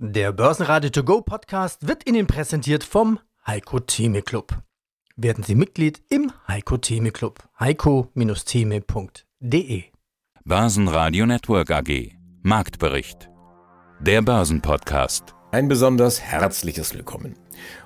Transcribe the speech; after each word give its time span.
Der 0.00 0.30
Börsenradio 0.30 0.90
To 0.90 1.02
Go 1.02 1.22
Podcast 1.22 1.88
wird 1.88 2.08
Ihnen 2.08 2.28
präsentiert 2.28 2.84
vom 2.84 3.18
Heiko 3.44 3.80
Theme 3.80 4.22
Club. 4.22 4.56
Werden 5.16 5.42
Sie 5.42 5.56
Mitglied 5.56 6.00
im 6.08 6.30
Heiko 6.46 6.76
Theme 6.76 7.10
Club. 7.10 7.42
heiko-theme.de 7.58 9.82
Börsenradio 10.44 11.26
Network 11.26 11.72
AG 11.72 12.12
Marktbericht 12.42 13.28
Der 13.98 14.22
Börsenpodcast 14.22 15.34
Ein 15.50 15.66
besonders 15.66 16.20
herzliches 16.20 16.94
Willkommen. 16.94 17.34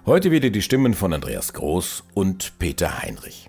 Heute 0.04 0.30
wieder 0.30 0.50
die 0.50 0.60
Stimmen 0.60 0.92
von 0.92 1.14
Andreas 1.14 1.54
Groß 1.54 2.04
und 2.12 2.58
Peter 2.58 3.00
Heinrich. 3.00 3.48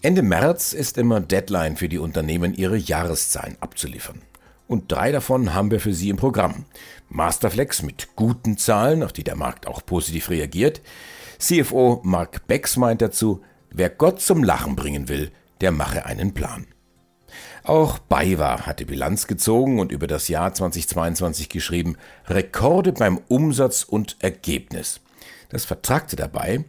Ende 0.00 0.22
März 0.22 0.74
ist 0.74 0.96
immer 0.96 1.18
Deadline 1.18 1.76
für 1.76 1.88
die 1.88 1.98
Unternehmen, 1.98 2.54
ihre 2.54 2.76
Jahreszahlen 2.76 3.56
abzuliefern. 3.58 4.22
Und 4.66 4.90
drei 4.90 5.12
davon 5.12 5.54
haben 5.54 5.70
wir 5.70 5.80
für 5.80 5.92
Sie 5.92 6.08
im 6.08 6.16
Programm. 6.16 6.64
Masterflex 7.08 7.82
mit 7.82 8.16
guten 8.16 8.56
Zahlen, 8.56 9.02
auf 9.02 9.12
die 9.12 9.24
der 9.24 9.36
Markt 9.36 9.66
auch 9.66 9.84
positiv 9.84 10.30
reagiert. 10.30 10.80
CFO 11.38 12.00
Mark 12.02 12.46
Becks 12.46 12.76
meint 12.76 13.02
dazu, 13.02 13.42
wer 13.70 13.90
Gott 13.90 14.20
zum 14.20 14.42
Lachen 14.42 14.76
bringen 14.76 15.08
will, 15.08 15.30
der 15.60 15.70
mache 15.70 16.06
einen 16.06 16.32
Plan. 16.32 16.66
Auch 17.64 17.98
BayWa 17.98 18.66
hatte 18.66 18.86
Bilanz 18.86 19.26
gezogen 19.26 19.80
und 19.80 19.90
über 19.90 20.06
das 20.06 20.28
Jahr 20.28 20.52
2022 20.52 21.48
geschrieben, 21.48 21.96
Rekorde 22.26 22.92
beim 22.92 23.18
Umsatz 23.28 23.84
und 23.84 24.16
Ergebnis. 24.20 25.00
Das 25.54 25.64
Vertragte 25.64 26.16
dabei, 26.16 26.64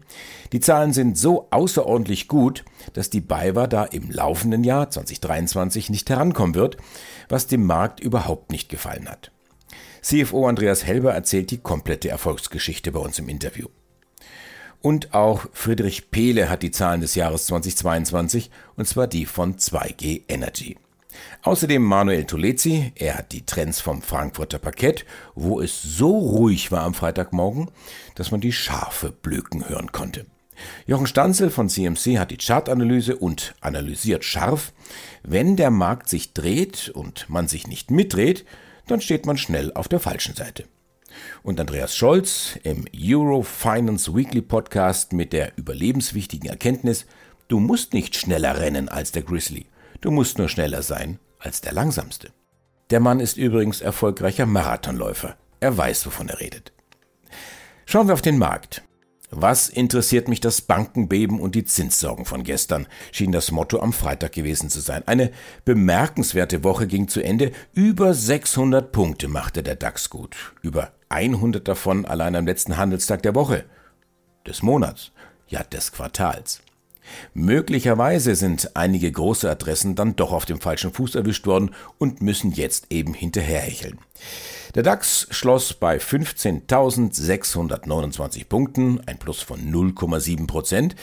die 0.52 0.60
Zahlen 0.60 0.94
sind 0.94 1.18
so 1.18 1.48
außerordentlich 1.50 2.28
gut, 2.28 2.64
dass 2.94 3.10
die 3.10 3.20
BayWa 3.20 3.66
da 3.66 3.84
im 3.84 4.12
laufenden 4.12 4.64
Jahr 4.64 4.92
2023 4.92 5.90
nicht 5.90 6.08
herankommen 6.08 6.54
wird, 6.54 6.78
was 7.28 7.48
dem 7.48 7.66
Markt 7.66 8.00
überhaupt 8.00 8.52
nicht 8.52 8.70
gefallen 8.70 9.10
hat. 9.10 9.32
CFO 10.04 10.48
Andreas 10.48 10.86
Helber 10.86 11.16
erzählt 11.16 11.50
die 11.50 11.58
komplette 11.58 12.10
Erfolgsgeschichte 12.10 12.92
bei 12.92 13.00
uns 13.00 13.18
im 13.18 13.28
Interview. 13.28 13.70
Und 14.84 15.16
auch 15.16 15.48
Friedrich 15.52 16.12
Pehle 16.12 16.48
hat 16.48 16.62
die 16.62 16.70
Zahlen 16.70 17.02
des 17.02 17.16
Jahres 17.16 17.48
2022, 17.48 18.52
und 18.76 18.88
zwar 18.88 19.08
die 19.08 19.26
von 19.26 19.56
2G 19.56 20.26
Energy. 20.28 20.78
Außerdem 21.44 21.84
Manuel 21.84 22.26
Tolezi, 22.26 22.92
er 22.96 23.18
hat 23.18 23.32
die 23.32 23.46
Trends 23.46 23.80
vom 23.80 24.02
Frankfurter 24.02 24.60
Parkett, 24.60 25.06
wo 25.36 25.62
es 25.62 25.82
so 25.82 26.18
ruhig 26.18 26.72
war 26.72 26.84
am 26.84 26.94
Freitagmorgen, 26.94 27.70
dass 28.16 28.32
man 28.32 28.42
die 28.42 28.54
Schafe 28.54 29.12
blöken 29.12 29.70
hören 29.70 29.92
konnte. 29.92 30.26
Jochen 30.86 31.08
Stanzel 31.08 31.50
von 31.50 31.70
CMC 31.70 32.18
hat 32.18 32.32
die 32.32 32.38
Chartanalyse 32.38 33.16
und 33.16 33.56
analysiert 33.62 34.24
scharf, 34.24 34.74
wenn 35.24 35.56
der 35.56 35.72
Markt 35.72 36.10
sich 36.10 36.34
dreht 36.34 36.90
und 36.90 37.30
man 37.30 37.48
sich 37.48 37.68
nicht 37.68 37.92
mitdreht, 37.92 38.46
dann 38.88 39.02
steht 39.02 39.26
man 39.26 39.38
schnell 39.38 39.74
auf 39.74 39.88
der 39.88 40.00
falschen 40.00 40.36
Seite. 40.36 40.66
Und 41.44 41.60
Andreas 41.60 41.96
Scholz 41.96 42.60
im 42.64 42.86
Euro 42.96 43.42
Finance 43.42 44.14
Weekly 44.16 44.42
Podcast 44.42 45.14
mit 45.14 45.34
der 45.34 45.54
überlebenswichtigen 45.58 46.50
Erkenntnis, 46.50 47.06
du 47.48 47.60
musst 47.60 47.94
nicht 47.94 48.16
schneller 48.16 48.60
rennen 48.60 48.90
als 48.90 49.12
der 49.12 49.24
Grizzly, 49.24 49.66
du 50.02 50.12
musst 50.12 50.38
nur 50.38 50.50
schneller 50.50 50.82
sein 50.82 51.20
als 51.40 51.62
der 51.62 51.74
langsamste. 51.74 52.30
Der 52.90 53.00
Mann 53.00 53.20
ist 53.20 53.38
übrigens 53.38 53.82
erfolgreicher 53.82 54.46
Marathonläufer. 54.46 55.36
Er 55.60 55.78
weiß, 55.78 56.06
wovon 56.06 56.30
er 56.30 56.40
redet. 56.40 56.72
Schauen 57.86 58.08
wir 58.08 58.14
auf 58.14 58.22
den 58.22 58.38
Markt. 58.38 58.84
Was 59.32 59.70
interessiert 59.70 60.28
mich 60.28 60.40
das 60.40 60.62
Bankenbeben 60.62 61.40
und 61.40 61.56
die 61.56 61.66
Zinssorgen 61.66 62.26
von 62.26 62.44
gestern, 62.44 62.88
schien 63.12 63.32
das 63.32 63.52
Motto 63.52 63.80
am 63.80 63.92
Freitag 63.92 64.34
gewesen 64.34 64.70
zu 64.70 64.80
sein. 64.82 65.04
Eine 65.08 65.32
bemerkenswerte 65.66 66.64
Woche 66.64 66.88
ging 66.88 67.08
zu 67.08 67.24
Ende. 67.24 67.52
Über 67.74 68.14
600 68.14 68.92
Punkte 68.92 69.28
machte 69.28 69.64
der 69.64 69.76
DAX 69.76 70.10
gut. 70.10 70.36
Über 70.62 70.94
100 71.10 71.68
davon 71.68 72.06
allein 72.06 72.36
am 72.36 72.46
letzten 72.46 72.78
Handelstag 72.78 73.24
der 73.24 73.36
Woche. 73.36 73.66
Des 74.46 74.62
Monats. 74.62 75.12
Ja, 75.48 75.64
des 75.64 75.92
Quartals. 75.92 76.62
Möglicherweise 77.34 78.36
sind 78.36 78.76
einige 78.76 79.12
große 79.12 79.50
Adressen 79.50 79.96
dann 79.96 80.16
doch 80.16 80.32
auf 80.32 80.46
dem 80.46 80.62
falschen 80.62 80.94
Fuß 80.94 81.16
erwischt 81.16 81.48
worden 81.48 81.72
und 81.98 82.22
müssen 82.22 82.52
jetzt 82.52 82.86
eben 82.90 83.14
hinterherhecheln. 83.14 84.00
Der 84.76 84.84
DAX 84.84 85.28
schloss 85.32 85.74
bei 85.74 85.98
15.629 85.98 88.46
Punkten, 88.46 89.02
ein 89.06 89.18
Plus 89.18 89.42
von 89.42 89.60
0,7 89.60 90.48
Prozent. 90.48 90.96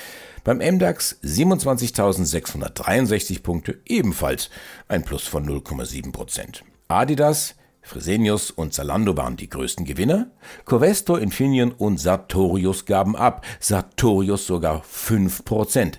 Beim 0.44 0.58
MDAX 0.58 1.18
27.663 1.22 3.42
Punkte, 3.42 3.80
ebenfalls 3.86 4.50
ein 4.88 5.04
Plus 5.04 5.26
von 5.26 5.48
0,7 5.48 6.12
Prozent. 6.12 6.64
Adidas 6.88 7.54
Fresenius 7.82 8.50
und 8.50 8.72
Zalando 8.72 9.16
waren 9.16 9.36
die 9.36 9.50
größten 9.50 9.84
Gewinner. 9.84 10.30
Covestro, 10.64 11.16
Infineon 11.16 11.72
und 11.72 11.98
Sartorius 11.98 12.86
gaben 12.86 13.16
ab. 13.16 13.44
Sartorius 13.60 14.46
sogar 14.46 14.82
5%. 14.82 15.94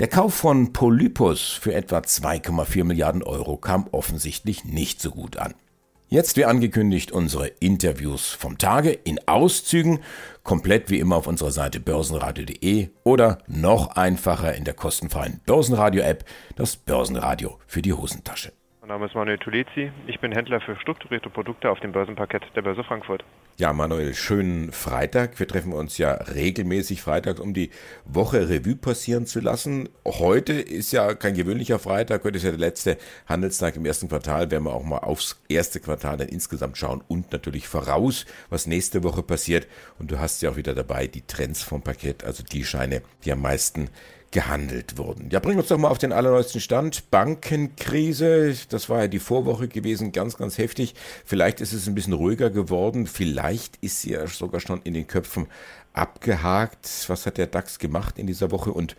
Der 0.00 0.08
Kauf 0.08 0.34
von 0.34 0.72
Polypus 0.72 1.52
für 1.52 1.74
etwa 1.74 1.98
2,4 1.98 2.84
Milliarden 2.84 3.22
Euro 3.22 3.56
kam 3.56 3.86
offensichtlich 3.92 4.64
nicht 4.64 5.00
so 5.00 5.10
gut 5.10 5.36
an. 5.36 5.54
Jetzt 6.10 6.38
wie 6.38 6.46
angekündigt 6.46 7.12
unsere 7.12 7.48
Interviews 7.48 8.28
vom 8.28 8.56
Tage 8.56 8.92
in 8.92 9.20
Auszügen, 9.28 9.98
komplett 10.42 10.88
wie 10.88 11.00
immer 11.00 11.16
auf 11.16 11.26
unserer 11.26 11.50
Seite 11.50 11.80
börsenradio.de 11.80 12.88
oder 13.04 13.38
noch 13.46 13.88
einfacher 13.88 14.54
in 14.54 14.64
der 14.64 14.72
kostenfreien 14.72 15.42
Börsenradio-App, 15.44 16.24
das 16.56 16.76
Börsenradio 16.76 17.58
für 17.66 17.82
die 17.82 17.92
Hosentasche. 17.92 18.52
Mein 18.88 19.00
Name 19.00 19.06
ist 19.06 19.14
Manuel 19.14 19.36
Tulezi. 19.36 19.92
Ich 20.06 20.18
bin 20.18 20.32
Händler 20.32 20.62
für 20.62 20.74
strukturierte 20.76 21.28
Produkte 21.28 21.70
auf 21.70 21.78
dem 21.80 21.92
Börsenparkett 21.92 22.42
der 22.56 22.62
Börse 22.62 22.82
Frankfurt. 22.82 23.22
Ja, 23.58 23.74
Manuel, 23.74 24.14
schönen 24.14 24.72
Freitag. 24.72 25.38
Wir 25.38 25.46
treffen 25.46 25.74
uns 25.74 25.98
ja 25.98 26.12
regelmäßig 26.12 27.02
freitags, 27.02 27.38
um 27.38 27.52
die 27.52 27.68
Woche 28.06 28.48
Revue 28.48 28.76
passieren 28.76 29.26
zu 29.26 29.40
lassen. 29.40 29.90
Heute 30.06 30.54
ist 30.54 30.92
ja 30.92 31.12
kein 31.14 31.34
gewöhnlicher 31.34 31.78
Freitag. 31.78 32.24
Heute 32.24 32.38
ist 32.38 32.44
ja 32.44 32.50
der 32.50 32.60
letzte 32.60 32.96
Handelstag 33.26 33.76
im 33.76 33.84
ersten 33.84 34.08
Quartal. 34.08 34.50
Werden 34.50 34.64
wir 34.64 34.72
auch 34.72 34.84
mal 34.84 35.00
aufs 35.00 35.38
erste 35.50 35.80
Quartal 35.80 36.16
dann 36.16 36.28
insgesamt 36.28 36.78
schauen 36.78 37.04
und 37.08 37.30
natürlich 37.30 37.68
voraus, 37.68 38.24
was 38.48 38.66
nächste 38.66 39.04
Woche 39.04 39.22
passiert. 39.22 39.66
Und 39.98 40.10
du 40.10 40.18
hast 40.18 40.40
ja 40.40 40.48
auch 40.48 40.56
wieder 40.56 40.74
dabei 40.74 41.08
die 41.08 41.26
Trends 41.26 41.62
vom 41.62 41.82
Parkett, 41.82 42.24
also 42.24 42.42
die 42.42 42.64
Scheine, 42.64 43.02
die 43.26 43.32
am 43.32 43.42
meisten 43.42 43.90
gehandelt 44.30 44.98
wurden. 44.98 45.30
Ja, 45.30 45.40
bring 45.40 45.58
uns 45.58 45.68
doch 45.68 45.78
mal 45.78 45.88
auf 45.88 45.98
den 45.98 46.12
allerneuesten 46.12 46.60
Stand. 46.60 47.10
Bankenkrise, 47.10 48.54
das 48.68 48.88
war 48.88 49.02
ja 49.02 49.08
die 49.08 49.18
Vorwoche 49.18 49.68
gewesen, 49.68 50.12
ganz, 50.12 50.36
ganz 50.36 50.58
heftig. 50.58 50.94
Vielleicht 51.24 51.60
ist 51.60 51.72
es 51.72 51.86
ein 51.86 51.94
bisschen 51.94 52.12
ruhiger 52.12 52.50
geworden. 52.50 53.06
Vielleicht 53.06 53.76
ist 53.80 54.02
sie 54.02 54.12
ja 54.12 54.26
sogar 54.26 54.60
schon 54.60 54.82
in 54.82 54.94
den 54.94 55.06
Köpfen 55.06 55.46
abgehakt. 55.94 56.88
Was 57.08 57.26
hat 57.26 57.38
der 57.38 57.46
DAX 57.46 57.78
gemacht 57.78 58.18
in 58.18 58.26
dieser 58.26 58.50
Woche 58.50 58.72
und 58.72 58.96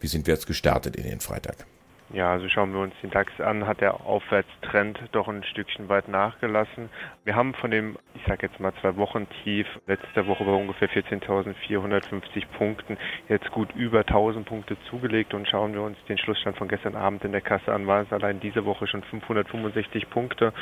wie 0.00 0.08
sind 0.08 0.26
wir 0.26 0.34
jetzt 0.34 0.46
gestartet 0.46 0.96
in 0.96 1.04
den 1.04 1.20
Freitag? 1.20 1.64
Ja, 2.12 2.30
also 2.30 2.46
schauen 2.50 2.74
wir 2.74 2.80
uns 2.80 2.94
den 3.02 3.10
DAX 3.10 3.40
an, 3.40 3.66
hat 3.66 3.80
der 3.80 4.04
Aufwärtstrend 4.04 5.00
doch 5.12 5.28
ein 5.28 5.42
Stückchen 5.44 5.88
weit 5.88 6.08
nachgelassen. 6.08 6.90
Wir 7.24 7.34
haben 7.34 7.54
von 7.54 7.70
dem, 7.70 7.96
ich 8.14 8.22
sage 8.26 8.46
jetzt 8.46 8.60
mal 8.60 8.74
zwei 8.82 8.96
Wochen 8.96 9.26
tief, 9.42 9.66
letzte 9.86 10.26
Woche 10.26 10.44
bei 10.44 10.52
ungefähr 10.52 10.90
14.450 10.90 12.46
Punkten, 12.58 12.98
jetzt 13.30 13.50
gut 13.50 13.74
über 13.74 14.00
1000 14.00 14.44
Punkte 14.44 14.76
zugelegt 14.90 15.32
und 15.32 15.48
schauen 15.48 15.72
wir 15.72 15.80
uns 15.80 15.96
den 16.06 16.18
Schlussstand 16.18 16.58
von 16.58 16.68
gestern 16.68 16.96
Abend 16.96 17.24
in 17.24 17.32
der 17.32 17.40
Kasse 17.40 17.72
an, 17.72 17.86
war 17.86 18.02
es 18.02 18.12
allein 18.12 18.40
diese 18.40 18.66
Woche 18.66 18.86
schon 18.86 19.02
565 19.04 20.10
Punkte 20.10 20.52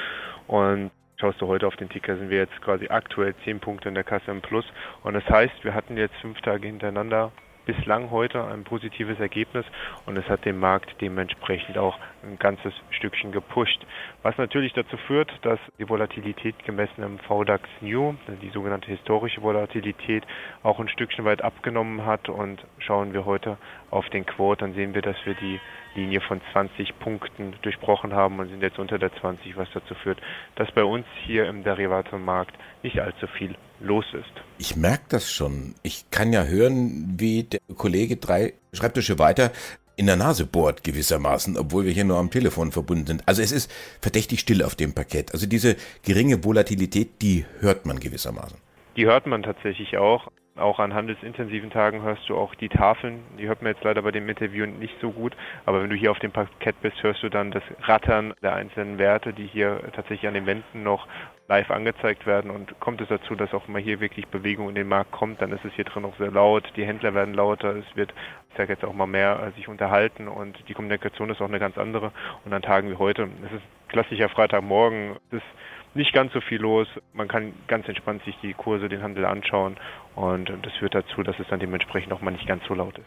und 0.46 0.92
Schaust 1.16 1.38
du 1.42 1.48
heute 1.48 1.66
auf 1.66 1.76
den 1.76 1.90
Ticker, 1.90 2.16
sind 2.16 2.30
wir 2.30 2.38
jetzt 2.38 2.62
quasi 2.62 2.88
aktuell 2.88 3.34
10 3.44 3.60
Punkte 3.60 3.90
in 3.90 3.94
der 3.94 4.04
Kasse 4.04 4.30
im 4.30 4.40
Plus. 4.40 4.64
Und 5.02 5.12
das 5.12 5.28
heißt, 5.28 5.64
wir 5.64 5.74
hatten 5.74 5.98
jetzt 5.98 6.16
fünf 6.22 6.40
Tage 6.40 6.66
hintereinander 6.66 7.30
bislang 7.66 8.10
heute 8.10 8.44
ein 8.44 8.64
positives 8.64 9.18
Ergebnis 9.20 9.64
und 10.06 10.16
es 10.16 10.28
hat 10.28 10.44
den 10.44 10.58
Markt 10.58 11.00
dementsprechend 11.00 11.78
auch 11.78 11.98
ein 12.22 12.38
ganzes 12.38 12.72
Stückchen 12.90 13.32
gepusht. 13.32 13.80
Was 14.22 14.36
natürlich 14.38 14.72
dazu 14.72 14.96
führt, 14.96 15.30
dass 15.42 15.58
die 15.78 15.88
Volatilität 15.88 16.64
gemessen 16.64 17.02
im 17.02 17.18
VDAX 17.18 17.68
New, 17.80 18.14
die 18.42 18.50
sogenannte 18.50 18.88
historische 18.88 19.42
Volatilität, 19.42 20.24
auch 20.62 20.78
ein 20.80 20.88
Stückchen 20.88 21.24
weit 21.24 21.42
abgenommen 21.42 22.04
hat 22.04 22.28
und 22.28 22.64
schauen 22.78 23.12
wir 23.12 23.24
heute 23.24 23.56
auf 23.90 24.08
den 24.10 24.26
Quote, 24.26 24.60
dann 24.64 24.74
sehen 24.74 24.94
wir, 24.94 25.02
dass 25.02 25.16
wir 25.24 25.34
die 25.34 25.60
Linie 25.94 26.20
von 26.20 26.40
20 26.52 26.98
Punkten 26.98 27.54
durchbrochen 27.62 28.14
haben 28.14 28.38
und 28.38 28.48
sind 28.48 28.62
jetzt 28.62 28.78
unter 28.78 28.98
der 28.98 29.12
20, 29.14 29.56
was 29.56 29.68
dazu 29.72 29.94
führt, 29.94 30.20
dass 30.56 30.70
bei 30.72 30.84
uns 30.84 31.06
hier 31.24 31.46
im 31.46 31.64
Derivatemarkt 31.64 32.54
nicht 32.82 33.00
allzu 33.00 33.26
viel 33.26 33.54
los 33.80 34.04
ist. 34.12 34.30
Ich 34.58 34.76
merke 34.76 35.04
das 35.08 35.30
schon. 35.30 35.74
Ich 35.82 36.10
kann 36.10 36.32
ja 36.32 36.44
hören, 36.44 37.14
wie 37.18 37.44
der 37.44 37.60
Kollege 37.76 38.16
drei 38.16 38.54
Schreibtische 38.72 39.18
weiter 39.18 39.52
in 39.96 40.06
der 40.06 40.16
Nase 40.16 40.46
bohrt 40.46 40.82
gewissermaßen, 40.82 41.58
obwohl 41.58 41.84
wir 41.84 41.92
hier 41.92 42.04
nur 42.04 42.16
am 42.16 42.30
Telefon 42.30 42.72
verbunden 42.72 43.06
sind. 43.06 43.22
Also 43.26 43.42
es 43.42 43.52
ist 43.52 43.70
verdächtig 44.00 44.40
still 44.40 44.62
auf 44.62 44.74
dem 44.74 44.94
Parkett. 44.94 45.34
Also 45.34 45.46
diese 45.46 45.76
geringe 46.02 46.42
Volatilität, 46.42 47.20
die 47.20 47.44
hört 47.58 47.84
man 47.84 48.00
gewissermaßen. 48.00 48.56
Die 48.96 49.04
hört 49.04 49.26
man 49.26 49.42
tatsächlich 49.42 49.98
auch. 49.98 50.28
Auch 50.60 50.78
an 50.78 50.94
handelsintensiven 50.94 51.70
Tagen 51.70 52.02
hörst 52.02 52.28
du 52.28 52.36
auch 52.36 52.54
die 52.54 52.68
Tafeln. 52.68 53.22
Die 53.38 53.48
hört 53.48 53.62
man 53.62 53.72
jetzt 53.72 53.84
leider 53.84 54.02
bei 54.02 54.10
dem 54.10 54.28
Interview 54.28 54.66
nicht 54.66 54.94
so 55.00 55.10
gut. 55.10 55.36
Aber 55.66 55.82
wenn 55.82 55.90
du 55.90 55.96
hier 55.96 56.10
auf 56.10 56.18
dem 56.18 56.32
Parkett 56.32 56.80
bist, 56.82 57.02
hörst 57.02 57.22
du 57.22 57.28
dann 57.28 57.50
das 57.50 57.62
Rattern 57.82 58.34
der 58.42 58.54
einzelnen 58.54 58.98
Werte, 58.98 59.32
die 59.32 59.46
hier 59.46 59.80
tatsächlich 59.94 60.28
an 60.28 60.34
den 60.34 60.46
Wänden 60.46 60.82
noch 60.82 61.06
live 61.50 61.70
angezeigt 61.70 62.26
werden. 62.26 62.50
Und 62.50 62.78
kommt 62.78 63.00
es 63.00 63.08
dazu, 63.08 63.34
dass 63.34 63.52
auch 63.52 63.66
mal 63.66 63.82
hier 63.82 64.00
wirklich 64.00 64.28
Bewegung 64.28 64.68
in 64.68 64.76
den 64.76 64.86
Markt 64.86 65.10
kommt, 65.10 65.42
dann 65.42 65.50
ist 65.50 65.64
es 65.64 65.72
hier 65.74 65.84
drin 65.84 66.04
auch 66.04 66.16
sehr 66.16 66.30
laut, 66.30 66.72
die 66.76 66.84
Händler 66.84 67.12
werden 67.12 67.34
lauter, 67.34 67.74
es 67.74 67.96
wird, 67.96 68.14
ich 68.50 68.56
sage 68.56 68.72
jetzt 68.72 68.84
auch 68.84 68.92
mal 68.92 69.06
mehr 69.06 69.42
äh, 69.42 69.56
sich 69.56 69.66
unterhalten. 69.66 70.28
Und 70.28 70.56
die 70.68 70.74
Kommunikation 70.74 71.28
ist 71.28 71.40
auch 71.40 71.48
eine 71.48 71.58
ganz 71.58 71.76
andere. 71.76 72.12
Und 72.44 72.52
an 72.52 72.62
Tagen 72.62 72.88
wie 72.88 72.96
heute, 72.96 73.28
es 73.46 73.52
ist 73.52 73.64
klassischer 73.88 74.28
Freitagmorgen, 74.28 75.16
es 75.30 75.38
ist 75.38 75.46
nicht 75.94 76.12
ganz 76.12 76.32
so 76.32 76.40
viel 76.40 76.60
los, 76.60 76.86
man 77.12 77.28
kann 77.28 77.52
ganz 77.66 77.88
entspannt 77.88 78.22
sich 78.24 78.36
die 78.42 78.54
Kurse, 78.54 78.88
den 78.88 79.02
Handel 79.02 79.24
anschauen 79.24 79.76
und 80.14 80.50
das 80.62 80.72
führt 80.78 80.94
dazu, 80.94 81.22
dass 81.22 81.38
es 81.38 81.46
dann 81.48 81.60
dementsprechend 81.60 82.12
auch 82.12 82.20
mal 82.20 82.30
nicht 82.30 82.46
ganz 82.46 82.62
so 82.68 82.74
laut 82.74 82.96
ist. 82.98 83.06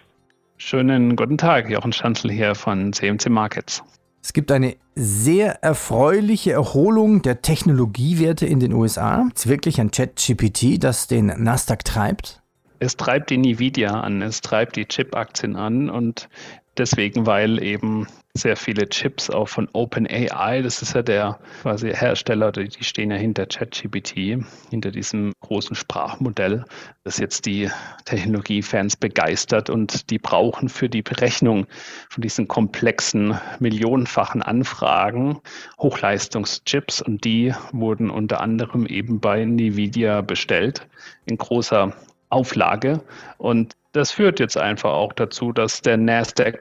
Schönen 0.58 1.16
guten 1.16 1.38
Tag, 1.38 1.70
Jochen 1.70 1.94
Schanzel 1.94 2.32
hier 2.32 2.56
von 2.56 2.94
CMC 2.94 3.30
Markets. 3.30 3.84
Es 4.22 4.32
gibt 4.32 4.52
eine 4.52 4.76
sehr 4.96 5.64
erfreuliche 5.64 6.54
Erholung 6.54 7.22
der 7.22 7.42
Technologiewerte 7.42 8.46
in 8.46 8.62
den 8.62 8.72
USA. 8.72 9.28
Es 9.36 9.46
ist 9.46 9.50
wirklich 9.50 9.82
ein 9.82 9.92
Chat-GPT, 9.92 10.82
das 10.82 11.08
den 11.08 11.26
Nasdaq 11.26 11.84
treibt. 11.84 12.42
Es 12.80 12.96
treibt 12.96 13.30
die 13.30 13.36
Nvidia 13.36 14.00
an, 14.00 14.22
es 14.22 14.42
treibt 14.42 14.76
die 14.76 14.86
Chip-Aktien 14.86 15.56
an 15.56 15.90
und 15.90 16.30
deswegen, 16.78 17.26
weil 17.26 17.62
eben 17.62 18.08
sehr 18.36 18.56
viele 18.56 18.90
Chips 18.90 19.30
auch 19.30 19.48
von 19.48 19.70
OpenAI, 19.74 20.64
das 20.64 20.82
ist 20.82 20.96
ja 20.96 21.04
der 21.04 21.40
quasi 21.62 21.92
Hersteller, 21.92 22.52
die 22.52 22.84
stehen 22.84 23.12
ja 23.12 23.18
hinter 23.18 23.46
ChatGPT, 23.46 24.44
hinter 24.72 24.90
diesem 24.90 25.34
großen 25.42 25.76
Sprachmodell, 25.76 26.66
das 27.04 27.18
jetzt 27.18 27.46
die 27.46 27.70
Technologiefans 28.06 28.98
begeistert 28.98 29.70
und 29.70 30.10
die 30.10 30.18
brauchen 30.18 30.68
für 30.68 30.90
die 30.90 31.04
Berechnung 31.04 31.68
von 32.10 32.24
diesen 32.24 32.48
komplexen, 32.48 33.40
millionenfachen 33.60 34.42
Anfragen 34.42 35.40
Hochleistungschips. 35.80 37.04
Und 37.04 37.24
die 37.26 37.54
wurden 37.72 38.10
unter 38.10 38.42
anderem 38.42 38.88
eben 38.88 39.20
bei 39.20 39.42
Nvidia 39.44 40.22
bestellt 40.22 40.88
in 41.26 41.38
großer 41.38 41.94
Auflage. 42.30 43.04
Und 43.38 43.76
das 43.94 44.12
führt 44.12 44.40
jetzt 44.40 44.58
einfach 44.58 44.92
auch 44.92 45.14
dazu, 45.14 45.52
dass 45.54 45.82
der 45.82 45.98
Nasdaq 45.98 46.60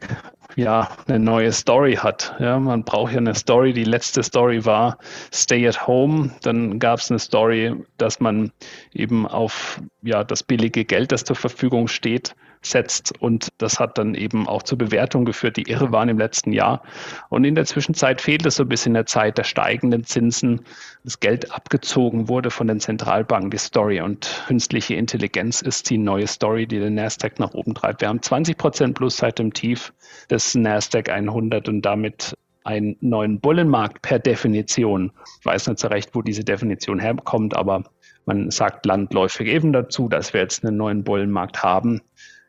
ja 0.55 0.88
eine 1.08 1.19
neue 1.19 1.50
Story 1.50 1.94
hat. 1.94 2.34
Ja, 2.38 2.58
man 2.58 2.84
braucht 2.84 3.12
ja 3.12 3.19
eine 3.19 3.34
Story. 3.34 3.73
Die 3.73 3.84
letzte 3.84 4.23
Story 4.23 4.64
war 4.64 4.99
Stay 5.32 5.67
at 5.67 5.87
Home. 5.87 6.31
Dann 6.43 6.79
gab 6.79 7.00
es 7.00 7.11
eine 7.11 7.19
Story, 7.19 7.75
dass 7.96 8.20
man 8.20 8.52
eben 8.93 9.26
auf 9.26 9.81
ja 10.02 10.25
das 10.25 10.43
billige 10.43 10.84
Geld, 10.84 11.11
das 11.11 11.25
zur 11.25 11.37
Verfügung 11.37 11.88
steht, 11.88 12.34
setzt. 12.67 13.20
Und 13.20 13.49
das 13.59 13.79
hat 13.79 13.99
dann 13.99 14.14
eben 14.14 14.49
auch 14.49 14.62
zur 14.62 14.79
Bewertung 14.79 15.25
geführt, 15.25 15.56
die 15.56 15.69
irre 15.70 15.93
waren 15.93 16.09
im 16.09 16.19
letzten 16.19 16.53
Jahr. 16.53 16.82
Und 17.29 17.44
in 17.44 17.55
der 17.55 17.64
Zwischenzeit 17.64 18.20
fehlt 18.20 18.47
es 18.47 18.56
so 18.56 18.64
ein 18.64 18.69
bisschen 18.69 18.94
der 18.94 19.06
Zeit 19.06 19.38
der 19.38 19.44
steigenden 19.44 20.05
Zinsen, 20.05 20.62
das 21.05 21.20
Geld 21.20 21.53
abgezogen 21.53 22.29
wurde 22.29 22.50
von 22.50 22.69
den 22.69 22.81
Zentralbanken, 22.81 23.50
die 23.50 23.59
Story. 23.59 24.00
Und 24.00 24.44
künstliche 24.47 24.94
Intelligenz 24.94 25.62
ist 25.62 25.91
die 25.91 25.99
neue 25.99 26.26
Story, 26.26 26.67
die 26.67 26.79
den 26.79 26.94
Nasdaq 26.94 27.38
nach 27.38 27.55
oben 27.55 27.75
treibt. 27.75 28.00
Wir 28.00 28.09
haben 28.09 28.23
20 28.23 28.56
Prozent 28.56 28.94
plus 28.94 29.17
seit 29.17 29.38
dem 29.38 29.53
Tief 29.53 29.93
des 30.31 30.55
Nasdaq 30.55 31.08
100 31.08 31.69
und 31.69 31.82
damit 31.82 32.35
einen 32.65 32.97
neuen 33.00 33.41
Bullenmarkt 33.41 34.03
per 34.03 34.19
Definition. 34.19 35.12
Ich 35.41 35.47
weiß 35.47 35.67
nicht 35.69 35.81
so 35.81 35.88
recht, 35.88 36.15
wo 36.15 36.23
diese 36.23 36.44
Definition 36.44 36.99
herkommt, 36.99 37.56
aber 37.56 37.85
man 38.25 38.50
sagt 38.50 38.87
landläufig 38.87 39.49
eben 39.49 39.73
dazu, 39.73 40.08
dass 40.08 40.32
wir 40.32 40.43
jetzt 40.43 40.65
einen 40.65 40.76
neuen 40.76 41.03
Bullenmarkt 41.03 41.62
haben. 41.62 42.00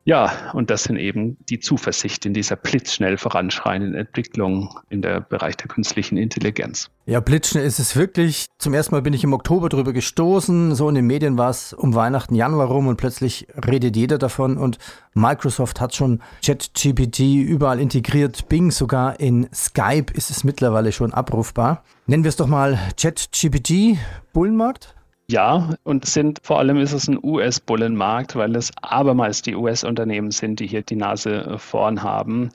Ja, 0.05 0.51
und 0.53 0.69
das 0.69 0.83
sind 0.83 0.97
eben 0.97 1.37
die 1.49 1.59
Zuversicht 1.59 2.25
in 2.25 2.33
dieser 2.33 2.57
blitzschnell 2.57 3.17
voranschreitenden 3.17 3.95
Entwicklung 3.95 4.77
in 4.89 5.01
der 5.01 5.21
Bereich 5.21 5.55
der 5.55 5.69
künstlichen 5.69 6.17
Intelligenz. 6.17 6.89
Ja, 7.05 7.21
blitzschnell 7.21 7.65
ist 7.65 7.79
es 7.79 7.95
wirklich. 7.95 8.47
Zum 8.57 8.73
ersten 8.73 8.95
Mal 8.95 9.01
bin 9.01 9.13
ich 9.13 9.23
im 9.23 9.31
Oktober 9.31 9.69
drüber 9.69 9.93
gestoßen. 9.93 10.75
So 10.75 10.89
in 10.89 10.95
den 10.95 11.07
Medien 11.07 11.37
war 11.37 11.49
es 11.49 11.71
um 11.71 11.95
Weihnachten, 11.95 12.35
Januar 12.35 12.67
rum 12.67 12.87
und 12.87 12.97
plötzlich 12.97 13.47
redet 13.65 13.95
jeder 13.95 14.17
davon 14.17 14.57
und 14.57 14.77
Microsoft 15.13 15.79
hat 15.79 15.95
schon 15.95 16.21
ChatGPT 16.45 17.19
überall 17.19 17.79
integriert. 17.79 18.49
Bing 18.49 18.71
sogar 18.71 19.19
in 19.21 19.47
Skype 19.53 20.11
ist 20.13 20.29
es 20.29 20.43
mittlerweile 20.43 20.91
schon 20.91 21.13
abrufbar. 21.13 21.83
Nennen 22.07 22.25
wir 22.25 22.29
es 22.29 22.35
doch 22.35 22.47
mal 22.47 22.77
ChatGPT 22.97 23.97
Bullenmarkt. 24.33 24.95
Ja, 25.29 25.75
und 25.83 26.05
sind 26.05 26.39
vor 26.43 26.59
allem 26.59 26.77
ist 26.77 26.91
es 26.91 27.07
ein 27.07 27.17
US-Bullenmarkt, 27.23 28.35
weil 28.35 28.55
es 28.55 28.71
abermals 28.81 29.41
die 29.41 29.55
US-Unternehmen 29.55 30.31
sind, 30.31 30.59
die 30.59 30.67
hier 30.67 30.81
die 30.81 30.97
Nase 30.97 31.57
vorn 31.59 32.03
haben. 32.03 32.51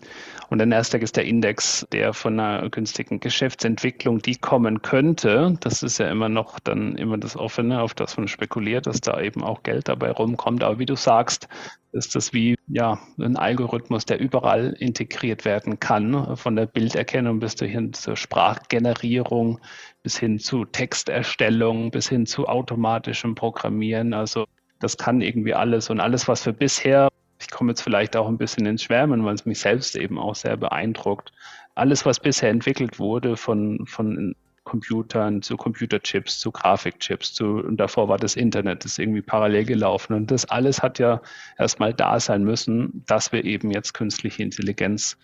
Und 0.50 0.58
der 0.58 0.66
Nasdaq 0.66 1.02
ist 1.02 1.16
der 1.16 1.26
Index, 1.26 1.86
der 1.92 2.14
von 2.14 2.40
einer 2.40 2.70
günstigen 2.70 3.20
Geschäftsentwicklung, 3.20 4.22
die 4.22 4.36
kommen 4.36 4.80
könnte, 4.80 5.56
das 5.60 5.82
ist 5.82 5.98
ja 5.98 6.08
immer 6.10 6.30
noch 6.30 6.58
dann 6.60 6.96
immer 6.96 7.18
das 7.18 7.36
Offene, 7.36 7.82
auf 7.82 7.92
das 7.92 8.16
man 8.16 8.28
spekuliert, 8.28 8.86
dass 8.86 9.02
da 9.02 9.20
eben 9.20 9.42
auch 9.42 9.62
Geld 9.62 9.88
dabei 9.88 10.10
rumkommt. 10.10 10.62
Aber 10.64 10.78
wie 10.78 10.86
du 10.86 10.96
sagst, 10.96 11.48
ist 11.92 12.14
das 12.14 12.32
wie 12.32 12.56
ja, 12.66 12.98
ein 13.18 13.36
Algorithmus, 13.36 14.06
der 14.06 14.20
überall 14.20 14.74
integriert 14.78 15.44
werden 15.44 15.80
kann, 15.80 16.36
von 16.36 16.56
der 16.56 16.66
Bilderkennung 16.66 17.40
bis 17.40 17.54
hin 17.58 17.92
zur 17.92 18.16
Sprachgenerierung, 18.16 19.60
bis 20.02 20.18
hin 20.18 20.38
zu 20.38 20.64
Texterstellung, 20.64 21.90
bis 21.90 22.08
hin 22.08 22.24
zu 22.24 22.46
automatischem 22.46 23.34
Programmieren. 23.34 24.14
Also 24.14 24.46
das 24.80 24.96
kann 24.96 25.20
irgendwie 25.20 25.54
alles 25.54 25.90
und 25.90 26.00
alles, 26.00 26.28
was 26.28 26.46
wir 26.46 26.52
bisher, 26.52 27.08
ich 27.40 27.50
komme 27.50 27.72
jetzt 27.72 27.82
vielleicht 27.82 28.16
auch 28.16 28.28
ein 28.28 28.38
bisschen 28.38 28.66
ins 28.66 28.82
Schwärmen, 28.82 29.24
weil 29.24 29.34
es 29.34 29.46
mich 29.46 29.60
selbst 29.60 29.96
eben 29.96 30.18
auch 30.18 30.34
sehr 30.34 30.56
beeindruckt, 30.56 31.32
alles, 31.74 32.04
was 32.04 32.18
bisher 32.18 32.50
entwickelt 32.50 32.98
wurde 32.98 33.36
von, 33.36 33.86
von 33.86 34.34
Computern 34.64 35.40
zu 35.40 35.56
Computerchips, 35.56 36.40
zu 36.40 36.50
Grafikchips, 36.50 37.32
zu, 37.32 37.58
und 37.58 37.78
davor 37.78 38.08
war 38.08 38.18
das 38.18 38.36
Internet, 38.36 38.84
das 38.84 38.92
ist 38.92 38.98
irgendwie 38.98 39.22
parallel 39.22 39.64
gelaufen. 39.64 40.12
Und 40.12 40.30
das 40.30 40.44
alles 40.44 40.82
hat 40.82 40.98
ja 40.98 41.22
erstmal 41.56 41.94
da 41.94 42.20
sein 42.20 42.44
müssen, 42.44 43.02
dass 43.06 43.32
wir 43.32 43.44
eben 43.44 43.70
jetzt 43.70 43.94
künstliche 43.94 44.42
Intelligenz 44.42 45.16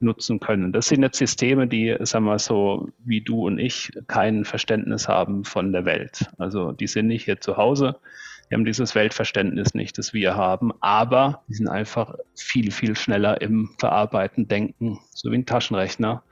nutzen 0.00 0.40
können. 0.40 0.72
Das 0.72 0.88
sind 0.88 1.02
jetzt 1.02 1.18
Systeme, 1.18 1.68
die, 1.68 1.96
sagen 2.00 2.24
wir 2.24 2.38
so, 2.40 2.88
wie 3.04 3.20
du 3.20 3.46
und 3.46 3.58
ich, 3.58 3.92
kein 4.08 4.44
Verständnis 4.44 5.06
haben 5.06 5.44
von 5.44 5.72
der 5.72 5.84
Welt. 5.84 6.26
Also 6.38 6.72
die 6.72 6.86
sind 6.88 7.06
nicht 7.06 7.24
hier 7.24 7.40
zu 7.40 7.56
Hause, 7.56 8.00
die 8.48 8.54
haben 8.54 8.64
dieses 8.64 8.94
Weltverständnis 8.94 9.74
nicht, 9.74 9.98
das 9.98 10.12
wir 10.12 10.36
haben, 10.36 10.72
aber 10.80 11.42
die 11.48 11.54
sind 11.54 11.68
einfach 11.68 12.14
viel, 12.36 12.70
viel 12.70 12.96
schneller 12.96 13.40
im 13.40 13.74
Verarbeiten, 13.78 14.48
Denken, 14.48 14.98
so 15.10 15.30
wie 15.30 15.36
ein 15.36 15.46
Taschenrechner. 15.46 16.22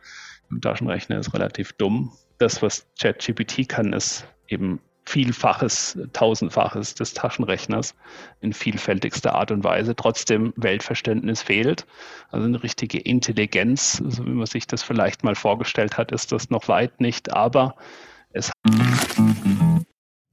Ein 0.50 0.60
Taschenrechner 0.60 1.18
ist 1.18 1.34
relativ 1.34 1.72
dumm. 1.74 2.12
Das, 2.38 2.62
was 2.62 2.86
ChatGPT 2.98 3.68
kann, 3.68 3.92
ist 3.92 4.26
eben 4.48 4.80
Vielfaches, 5.08 5.96
Tausendfaches 6.12 6.96
des 6.96 7.14
Taschenrechners 7.14 7.94
in 8.40 8.52
vielfältigster 8.52 9.36
Art 9.36 9.52
und 9.52 9.62
Weise. 9.62 9.94
Trotzdem 9.94 10.52
Weltverständnis 10.56 11.42
fehlt. 11.42 11.86
Also 12.30 12.46
eine 12.46 12.60
richtige 12.60 12.98
Intelligenz, 12.98 14.02
so 14.04 14.26
wie 14.26 14.30
man 14.30 14.46
sich 14.46 14.66
das 14.66 14.82
vielleicht 14.82 15.22
mal 15.22 15.36
vorgestellt 15.36 15.96
hat, 15.96 16.10
ist 16.10 16.32
das 16.32 16.50
noch 16.50 16.66
weit 16.66 17.00
nicht, 17.00 17.32
aber 17.32 17.76
es. 18.32 18.50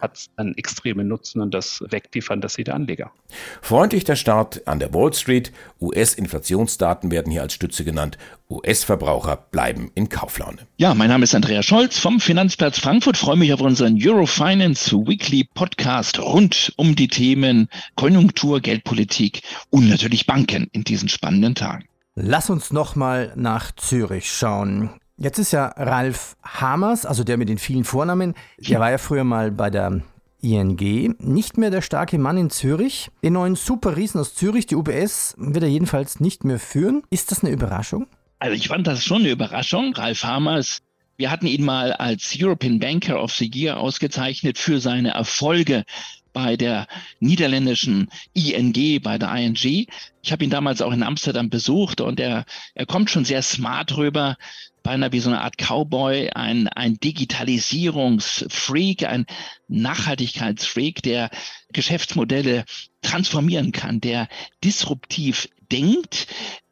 hat 0.00 0.26
einen 0.36 0.56
extremen 0.56 1.08
Nutzen 1.08 1.40
und 1.40 1.52
das 1.52 1.84
weckt 1.90 2.14
die 2.14 2.22
Fantasie 2.22 2.64
der 2.64 2.74
Anleger. 2.74 3.12
Freundlich 3.60 4.04
der 4.04 4.16
Start 4.16 4.66
an 4.66 4.78
der 4.78 4.92
Wall 4.94 5.12
Street. 5.12 5.52
US-Inflationsdaten 5.80 7.10
werden 7.10 7.30
hier 7.30 7.42
als 7.42 7.54
Stütze 7.54 7.84
genannt. 7.84 8.18
US-Verbraucher 8.48 9.36
bleiben 9.36 9.90
in 9.94 10.08
Kauflaune. 10.08 10.66
Ja, 10.76 10.94
mein 10.94 11.08
Name 11.08 11.24
ist 11.24 11.34
Andreas 11.34 11.64
Scholz 11.66 11.98
vom 11.98 12.20
Finanzplatz 12.20 12.78
Frankfurt. 12.78 13.16
Freue 13.16 13.36
mich 13.36 13.52
auf 13.52 13.60
unseren 13.60 13.98
Eurofinance 14.00 14.92
Weekly 14.92 15.48
Podcast 15.54 16.18
rund 16.18 16.72
um 16.76 16.96
die 16.96 17.08
Themen 17.08 17.68
Konjunktur, 17.94 18.60
Geldpolitik 18.60 19.42
und 19.70 19.88
natürlich 19.88 20.26
Banken 20.26 20.68
in 20.72 20.84
diesen 20.84 21.08
spannenden 21.08 21.54
Tagen. 21.54 21.84
Lass 22.14 22.50
uns 22.50 22.72
nochmal 22.72 23.32
nach 23.36 23.72
Zürich 23.76 24.30
schauen. 24.30 24.90
Jetzt 25.22 25.38
ist 25.38 25.52
ja 25.52 25.66
Ralf 25.76 26.34
Hamers, 26.42 27.04
also 27.04 27.24
der 27.24 27.36
mit 27.36 27.50
den 27.50 27.58
vielen 27.58 27.84
Vornamen, 27.84 28.32
der 28.56 28.80
war 28.80 28.90
ja 28.90 28.96
früher 28.96 29.22
mal 29.22 29.52
bei 29.52 29.68
der 29.68 30.00
ING, 30.40 31.14
nicht 31.18 31.58
mehr 31.58 31.70
der 31.70 31.82
starke 31.82 32.16
Mann 32.16 32.38
in 32.38 32.48
Zürich. 32.48 33.10
Den 33.22 33.34
neuen 33.34 33.54
Superriesen 33.54 34.18
aus 34.18 34.34
Zürich, 34.34 34.64
die 34.64 34.76
UBS, 34.76 35.34
wird 35.36 35.62
er 35.62 35.68
jedenfalls 35.68 36.20
nicht 36.20 36.44
mehr 36.44 36.58
führen. 36.58 37.02
Ist 37.10 37.32
das 37.32 37.44
eine 37.44 37.52
Überraschung? 37.52 38.06
Also 38.38 38.56
ich 38.56 38.68
fand 38.68 38.86
das 38.86 39.04
schon 39.04 39.20
eine 39.20 39.30
Überraschung. 39.30 39.94
Ralf 39.94 40.24
Hamers 40.24 40.80
wir 41.20 41.30
hatten 41.30 41.46
ihn 41.46 41.66
mal 41.66 41.92
als 41.92 42.34
European 42.40 42.78
Banker 42.78 43.22
of 43.22 43.34
the 43.34 43.50
Year 43.54 43.78
ausgezeichnet 43.78 44.56
für 44.56 44.80
seine 44.80 45.10
Erfolge 45.10 45.84
bei 46.32 46.56
der 46.56 46.86
niederländischen 47.18 48.08
ING, 48.32 49.02
bei 49.02 49.18
der 49.18 49.34
ING. 49.34 49.86
Ich 50.22 50.32
habe 50.32 50.44
ihn 50.44 50.48
damals 50.48 50.80
auch 50.80 50.92
in 50.92 51.02
Amsterdam 51.02 51.50
besucht 51.50 52.00
und 52.00 52.20
er, 52.20 52.46
er 52.74 52.86
kommt 52.86 53.10
schon 53.10 53.26
sehr 53.26 53.42
smart 53.42 53.98
rüber, 53.98 54.38
beinahe 54.82 55.12
wie 55.12 55.20
so 55.20 55.30
eine 55.30 55.42
Art 55.42 55.58
Cowboy, 55.58 56.30
ein, 56.30 56.68
ein 56.68 56.94
Digitalisierungsfreak, 56.94 59.04
ein 59.04 59.26
Nachhaltigkeitsfreak, 59.68 61.02
der 61.02 61.30
Geschäftsmodelle 61.72 62.64
transformieren 63.02 63.72
kann, 63.72 64.00
der 64.00 64.28
disruptiv 64.64 65.48
denkt. 65.70 66.26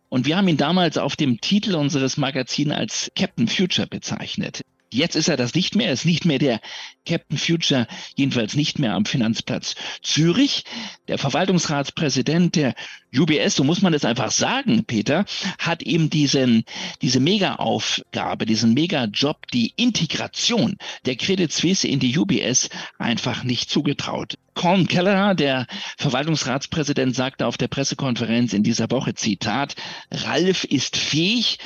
Und 0.08 0.26
wir 0.26 0.36
haben 0.36 0.48
ihn 0.48 0.56
damals 0.56 0.98
auf 0.98 1.16
dem 1.16 1.40
Titel 1.40 1.74
unseres 1.74 2.16
Magazins 2.16 2.72
als 2.72 3.12
Captain 3.14 3.48
Future 3.48 3.86
bezeichnet. 3.86 4.62
Jetzt 4.90 5.16
ist 5.16 5.28
er 5.28 5.36
das 5.36 5.54
nicht 5.54 5.74
mehr, 5.74 5.92
ist 5.92 6.06
nicht 6.06 6.24
mehr 6.24 6.38
der 6.38 6.60
Captain 7.06 7.36
Future, 7.36 7.86
jedenfalls 8.16 8.54
nicht 8.54 8.78
mehr 8.78 8.94
am 8.94 9.04
Finanzplatz 9.04 9.74
Zürich. 10.02 10.64
Der 11.08 11.18
Verwaltungsratspräsident 11.18 12.56
der 12.56 12.74
UBS, 13.14 13.54
so 13.54 13.64
muss 13.64 13.82
man 13.82 13.92
es 13.92 14.04
einfach 14.04 14.30
sagen, 14.30 14.84
Peter, 14.84 15.26
hat 15.58 15.82
ihm 15.82 16.08
diesen, 16.08 16.64
diese 17.02 17.20
Mega-Aufgabe, 17.20 18.46
diesen 18.46 18.72
Mega-Job, 18.72 19.46
die 19.52 19.74
Integration 19.76 20.76
der 21.04 21.16
Credit 21.16 21.52
Suisse 21.52 21.86
in 21.86 22.00
die 22.00 22.16
UBS 22.16 22.70
einfach 22.98 23.44
nicht 23.44 23.70
zugetraut. 23.70 24.38
Colin 24.54 24.88
Kelleher, 24.88 25.34
der 25.34 25.66
Verwaltungsratspräsident, 25.98 27.14
sagte 27.14 27.46
auf 27.46 27.56
der 27.56 27.68
Pressekonferenz 27.68 28.52
in 28.52 28.62
dieser 28.62 28.90
Woche, 28.90 29.14
Zitat, 29.14 29.76
Ralf 30.10 30.64
ist 30.64 30.96
fähig, 30.96 31.58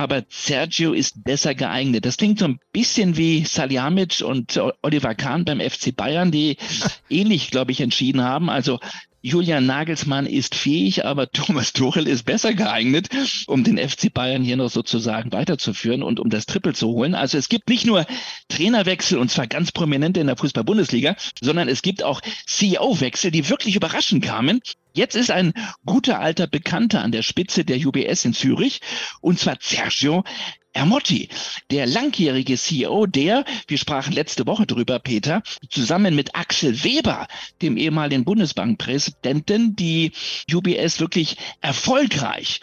aber 0.00 0.24
Sergio 0.30 0.92
ist 0.94 1.24
besser 1.24 1.54
geeignet. 1.54 2.06
Das 2.06 2.16
klingt 2.16 2.38
so 2.38 2.46
ein 2.46 2.58
bisschen 2.72 3.18
wie 3.18 3.44
Salihamidzic 3.44 4.26
und 4.26 4.60
Oliver 4.82 5.14
Kahn 5.14 5.44
beim 5.44 5.60
FC 5.60 5.94
Bayern, 5.94 6.30
die 6.30 6.56
ähnlich, 7.10 7.50
glaube 7.50 7.72
ich, 7.72 7.82
entschieden 7.82 8.22
haben. 8.22 8.48
Also 8.48 8.80
Julian 9.22 9.66
Nagelsmann 9.66 10.24
ist 10.24 10.54
fähig, 10.54 11.04
aber 11.04 11.30
Thomas 11.30 11.72
Tuchel 11.74 12.08
ist 12.08 12.24
besser 12.24 12.54
geeignet, 12.54 13.08
um 13.46 13.64
den 13.64 13.76
FC 13.76 14.12
Bayern 14.12 14.42
hier 14.42 14.56
noch 14.56 14.70
sozusagen 14.70 15.30
weiterzuführen 15.32 16.02
und 16.02 16.20
um 16.20 16.30
das 16.30 16.46
Triple 16.46 16.72
zu 16.72 16.88
holen. 16.88 17.14
Also 17.14 17.36
es 17.36 17.50
gibt 17.50 17.68
nicht 17.68 17.84
nur 17.84 18.06
Trainerwechsel 18.48 19.18
und 19.18 19.30
zwar 19.30 19.46
ganz 19.46 19.72
prominente 19.72 20.20
in 20.20 20.26
der 20.26 20.36
Fußball-Bundesliga, 20.36 21.16
sondern 21.42 21.68
es 21.68 21.82
gibt 21.82 22.02
auch 22.02 22.22
CEO-Wechsel, 22.46 23.30
die 23.30 23.48
wirklich 23.50 23.76
überraschend 23.76 24.24
kamen. 24.24 24.60
Jetzt 24.94 25.14
ist 25.14 25.30
ein 25.30 25.52
guter 25.84 26.18
alter 26.18 26.46
Bekannter 26.46 27.02
an 27.02 27.12
der 27.12 27.22
Spitze 27.22 27.64
der 27.64 27.76
UBS 27.76 28.24
in 28.24 28.32
Zürich, 28.32 28.80
und 29.20 29.38
zwar 29.38 29.56
Sergio 29.60 30.24
Ermotti, 30.72 31.28
der 31.70 31.86
langjährige 31.86 32.56
CEO, 32.56 33.06
der, 33.06 33.44
wir 33.66 33.78
sprachen 33.78 34.12
letzte 34.12 34.46
Woche 34.46 34.66
drüber, 34.66 34.98
Peter, 35.00 35.42
zusammen 35.68 36.14
mit 36.14 36.36
Axel 36.36 36.84
Weber, 36.84 37.26
dem 37.60 37.76
ehemaligen 37.76 38.24
Bundesbankpräsidenten, 38.24 39.74
die 39.74 40.12
UBS 40.52 41.00
wirklich 41.00 41.36
erfolgreich 41.60 42.60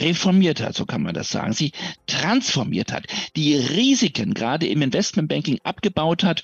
reformiert 0.00 0.60
hat, 0.60 0.74
so 0.74 0.84
kann 0.84 1.02
man 1.02 1.14
das 1.14 1.30
sagen, 1.30 1.54
sie 1.54 1.72
transformiert 2.06 2.92
hat, 2.92 3.06
die 3.34 3.56
Risiken 3.56 4.34
gerade 4.34 4.66
im 4.66 4.82
Investmentbanking 4.82 5.60
abgebaut 5.64 6.22
hat 6.22 6.42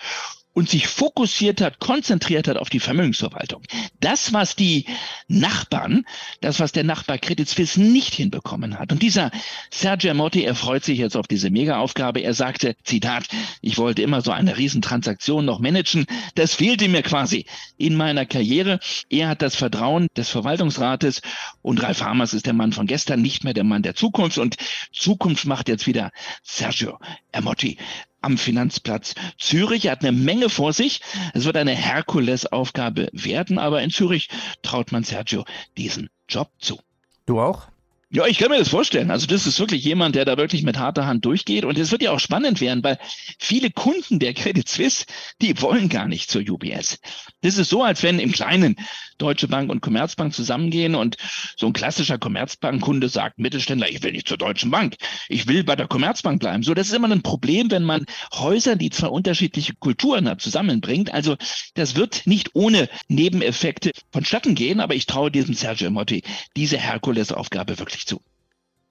und 0.55 0.69
sich 0.69 0.87
fokussiert 0.87 1.61
hat, 1.61 1.79
konzentriert 1.79 2.49
hat 2.49 2.57
auf 2.57 2.69
die 2.69 2.81
Vermögensverwaltung. 2.81 3.63
Das, 4.01 4.33
was 4.33 4.55
die 4.57 4.87
Nachbarn, 5.29 6.05
das, 6.41 6.61
was 6.61 6.73
der 6.73 6.85
Nachbar 6.85 7.19
Credit 7.19 7.49
Suisse 7.49 7.81
nicht 7.81 8.15
hinbekommen 8.15 8.79
hat. 8.79 8.93
Und 8.93 9.03
dieser 9.03 9.31
Sergio 9.71 10.15
Motti, 10.15 10.45
er 10.45 10.55
freut 10.55 10.85
sich 10.85 10.99
jetzt 10.99 11.17
auf 11.17 11.27
diese 11.27 11.51
Mega-Aufgabe. 11.51 12.21
Er 12.21 12.35
sagte, 12.35 12.77
Zitat, 12.85 13.29
ich 13.61 13.79
wollte 13.79 14.03
immer 14.03 14.21
so 14.21 14.31
eine 14.31 14.57
Riesentransaktion 14.59 15.45
noch 15.45 15.61
managen. 15.61 16.07
Das 16.35 16.55
fehlte 16.55 16.89
mir 16.89 17.03
quasi 17.03 17.47
in 17.79 17.97
meiner 17.97 18.27
Karriere. 18.27 18.79
Er 19.09 19.29
hat 19.29 19.43
das 19.43 19.57
Vertrauen 19.57 20.09
des 20.17 20.29
Verwaltungsrates 20.29 21.23
und 21.63 21.83
Ralf 21.83 22.03
Hamers 22.03 22.35
ist 22.35 22.47
der 22.47 22.53
Mann 22.53 22.73
von 22.73 22.87
gestern, 22.87 23.23
nicht 23.23 23.45
mehr 23.45 23.55
der 23.55 23.65
Mann 23.65 23.83
der 23.83 23.95
Zukunft. 23.95 24.39
Und 24.39 24.57
Zukunft 24.93 25.47
macht 25.47 25.69
jetzt 25.69 25.87
wieder 25.87 26.11
Sergio 26.43 26.99
Ermotti 27.31 27.79
am 28.23 28.39
Finanzplatz 28.39 29.15
Zürich. 29.39 29.87
Er 29.87 29.93
hat 29.93 30.03
eine 30.03 30.13
Menge 30.13 30.49
vor 30.49 30.73
sich. 30.73 31.01
Es 31.35 31.45
wird 31.45 31.57
eine 31.57 31.75
Herkulesaufgabe 31.75 33.09
werden, 33.13 33.59
aber 33.59 33.83
in 33.83 33.91
Zürich 33.91 34.29
traut 34.63 34.93
man 34.93 35.05
Sergio 35.05 35.45
diesen 35.77 36.09
Job 36.29 36.51
zu. 36.59 36.81
Du 37.27 37.41
auch? 37.41 37.72
Ja, 38.15 38.27
ich 38.27 38.37
kann 38.37 38.51
mir 38.51 38.59
das 38.59 38.69
vorstellen. 38.69 39.11
Also 39.11 39.27
das 39.27 39.47
ist 39.47 39.59
wirklich 39.59 39.85
jemand, 39.85 40.15
der 40.15 40.27
da 40.27 40.37
wirklich 40.37 40.65
mit 40.65 40.79
harter 40.79 41.07
Hand 41.07 41.25
durchgeht. 41.25 41.65
Und 41.65 41.79
es 41.79 41.93
wird 41.93 42.03
ja 42.03 42.11
auch 42.11 42.21
spannend 42.21 42.61
werden, 42.61 42.85
weil 42.85 42.99
viele 43.39 43.71
Kunden 43.71 44.19
der 44.19 44.35
Credit 44.35 44.69
Suisse, 44.69 45.07
die 45.41 45.63
wollen 45.63 45.89
gar 45.89 46.07
nicht 46.07 46.31
zur 46.31 46.43
UBS. 46.43 47.01
Das 47.41 47.57
ist 47.57 47.71
so, 47.71 47.83
als 47.83 48.03
wenn 48.03 48.19
im 48.19 48.33
Kleinen 48.33 48.77
Deutsche 49.17 49.49
Bank 49.49 49.71
und 49.71 49.81
Commerzbank 49.81 50.35
zusammengehen 50.35 50.95
und 50.95 51.17
so 51.57 51.67
ein 51.67 51.73
klassischer 51.73 52.19
Commerzbankkunde 52.19 53.09
sagt, 53.09 53.39
Mittelständler, 53.39 53.89
ich 53.89 54.03
will 54.03 54.13
nicht 54.13 54.29
zur 54.29 54.37
Deutschen 54.37 54.71
Bank. 54.71 54.97
Ich 55.29 55.47
will 55.47 55.65
bei 55.65 55.77
der 55.77 55.87
Commerzbank 55.87 56.41
bleiben. 56.41 56.63
So, 56.65 56.75
das 56.75 56.89
ist 56.89 56.95
immer 56.95 57.11
ein 57.11 57.23
Problem, 57.23 57.71
wenn 57.71 57.85
man 57.85 58.05
Häuser, 58.35 58.77
die 58.77 58.91
zwar 58.91 59.13
unterschiedliche 59.13 59.75
Kulturen 59.75 60.29
hat, 60.29 60.43
zusammenbringt. 60.43 61.15
Also 61.15 61.37
das 61.75 61.95
wird 61.95 62.27
nicht 62.27 62.51
ohne 62.55 62.89
Nebeneffekte 63.09 63.93
vonstatten 64.13 64.55
gehen, 64.55 64.81
aber 64.81 64.95
ich 64.95 65.07
traue 65.07 65.31
diesem 65.31 65.55
Sergio 65.55 65.91
Motti 65.91 66.23
diese 66.57 66.77
Herkulesaufgabe 66.77 67.79
wirklich 67.79 68.02
dich 68.03 68.07
zu. 68.07 68.21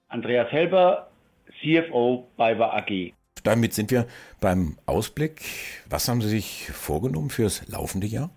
Andreas 0.08 0.50
Helber, 0.50 1.08
CFO 1.60 2.28
bei 2.36 2.58
AG. 2.58 3.12
Damit 3.44 3.72
sind 3.72 3.90
wir 3.90 4.06
beim 4.40 4.76
Ausblick. 4.86 5.42
Was 5.88 6.08
haben 6.08 6.20
Sie 6.20 6.28
sich 6.28 6.70
vorgenommen 6.70 7.30
fürs 7.30 7.68
laufende 7.68 8.06
Jahr? 8.06 8.30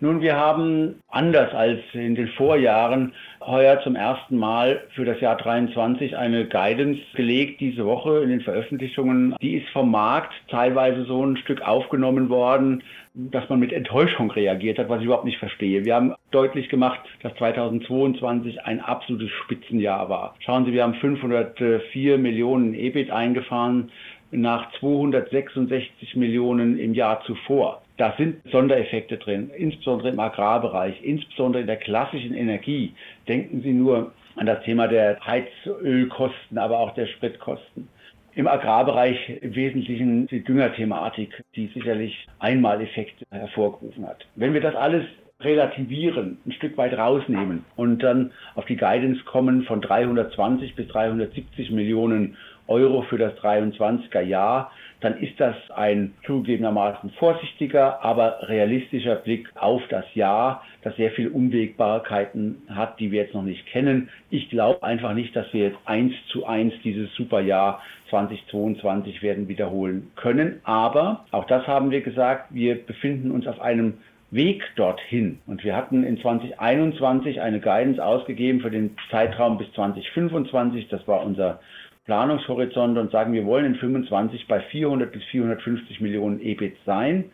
Nun, 0.00 0.20
wir 0.20 0.36
haben 0.36 1.00
anders 1.08 1.52
als 1.52 1.80
in 1.92 2.14
den 2.14 2.28
Vorjahren 2.28 3.12
heuer 3.40 3.80
zum 3.82 3.96
ersten 3.96 4.38
Mal 4.38 4.84
für 4.94 5.04
das 5.04 5.20
Jahr 5.20 5.36
23 5.36 6.16
eine 6.16 6.46
Guidance 6.46 7.00
gelegt 7.14 7.60
diese 7.60 7.84
Woche 7.84 8.22
in 8.22 8.28
den 8.28 8.40
Veröffentlichungen. 8.40 9.34
Die 9.42 9.56
ist 9.56 9.68
vom 9.70 9.90
Markt 9.90 10.32
teilweise 10.48 11.04
so 11.04 11.26
ein 11.26 11.36
Stück 11.38 11.62
aufgenommen 11.62 12.28
worden, 12.28 12.84
dass 13.18 13.48
man 13.48 13.58
mit 13.58 13.72
Enttäuschung 13.72 14.30
reagiert 14.30 14.78
hat, 14.78 14.88
was 14.88 15.00
ich 15.00 15.06
überhaupt 15.06 15.24
nicht 15.24 15.38
verstehe. 15.38 15.84
Wir 15.84 15.96
haben 15.96 16.14
deutlich 16.30 16.68
gemacht, 16.68 17.00
dass 17.22 17.34
2022 17.34 18.64
ein 18.64 18.80
absolutes 18.80 19.30
Spitzenjahr 19.42 20.08
war. 20.08 20.36
Schauen 20.38 20.64
Sie, 20.64 20.72
wir 20.72 20.84
haben 20.84 20.94
504 20.94 22.16
Millionen 22.16 22.74
EBIT 22.74 23.10
eingefahren 23.10 23.90
nach 24.30 24.70
266 24.78 26.14
Millionen 26.14 26.78
im 26.78 26.94
Jahr 26.94 27.20
zuvor. 27.24 27.82
Da 27.96 28.14
sind 28.16 28.36
Sondereffekte 28.52 29.16
drin, 29.16 29.50
insbesondere 29.56 30.10
im 30.10 30.20
Agrarbereich, 30.20 31.02
insbesondere 31.02 31.62
in 31.62 31.66
der 31.66 31.78
klassischen 31.78 32.34
Energie. 32.34 32.94
Denken 33.26 33.62
Sie 33.62 33.72
nur 33.72 34.12
an 34.36 34.46
das 34.46 34.62
Thema 34.62 34.86
der 34.86 35.18
Heizölkosten, 35.26 36.58
aber 36.58 36.78
auch 36.78 36.94
der 36.94 37.06
Spritkosten. 37.06 37.88
Im 38.34 38.46
Agrarbereich 38.46 39.38
im 39.40 39.54
Wesentlichen 39.54 40.26
die 40.28 40.44
Düngerthematik, 40.44 41.44
die 41.56 41.68
sicherlich 41.68 42.26
Einmaleffekte 42.38 43.24
hervorgerufen 43.30 44.06
hat. 44.06 44.26
Wenn 44.36 44.54
wir 44.54 44.60
das 44.60 44.76
alles 44.76 45.04
relativieren, 45.40 46.38
ein 46.46 46.52
Stück 46.52 46.76
weit 46.76 46.96
rausnehmen 46.96 47.64
und 47.76 48.02
dann 48.02 48.32
auf 48.54 48.64
die 48.66 48.76
Guidance 48.76 49.22
kommen 49.24 49.62
von 49.64 49.80
320 49.80 50.74
bis 50.74 50.88
370 50.88 51.70
Millionen 51.70 52.36
Euro 52.66 53.02
für 53.02 53.18
das 53.18 53.34
23er 53.38 54.20
Jahr, 54.20 54.72
dann 55.00 55.18
ist 55.18 55.38
das 55.38 55.54
ein 55.74 56.14
zugegebenermaßen 56.26 57.10
vorsichtiger, 57.18 58.02
aber 58.02 58.48
realistischer 58.48 59.16
Blick 59.16 59.48
auf 59.54 59.82
das 59.88 60.04
Jahr, 60.14 60.64
das 60.82 60.96
sehr 60.96 61.12
viele 61.12 61.30
Unwägbarkeiten 61.30 62.62
hat, 62.68 62.98
die 62.98 63.10
wir 63.12 63.22
jetzt 63.22 63.34
noch 63.34 63.42
nicht 63.42 63.66
kennen. 63.66 64.08
Ich 64.30 64.50
glaube 64.50 64.82
einfach 64.82 65.14
nicht, 65.14 65.36
dass 65.36 65.52
wir 65.52 65.68
jetzt 65.68 65.78
eins 65.84 66.14
zu 66.32 66.46
eins 66.46 66.74
dieses 66.82 67.12
Superjahr 67.14 67.82
2022 68.10 69.22
werden 69.22 69.48
wiederholen 69.48 70.10
können. 70.16 70.60
Aber 70.64 71.26
auch 71.30 71.44
das 71.44 71.66
haben 71.66 71.90
wir 71.90 72.00
gesagt, 72.00 72.46
wir 72.50 72.74
befinden 72.74 73.30
uns 73.30 73.46
auf 73.46 73.60
einem 73.60 73.98
Weg 74.30 74.62
dorthin. 74.76 75.38
Und 75.46 75.64
wir 75.64 75.74
hatten 75.74 76.04
in 76.04 76.18
2021 76.18 77.40
eine 77.40 77.60
Guidance 77.60 78.04
ausgegeben 78.04 78.60
für 78.60 78.70
den 78.70 78.96
Zeitraum 79.10 79.58
bis 79.58 79.72
2025. 79.72 80.88
Das 80.88 81.06
war 81.08 81.24
unser 81.24 81.60
Planungshorizont 82.08 82.96
und 82.96 83.10
sagen, 83.12 83.34
wir 83.34 83.44
wollen 83.44 83.66
in 83.66 83.74
25 83.74 84.48
bei 84.48 84.60
400 84.60 85.12
bis 85.12 85.22
450 85.24 86.00
Millionen 86.00 86.40
EBIT 86.40 86.74
sein. 86.86 87.26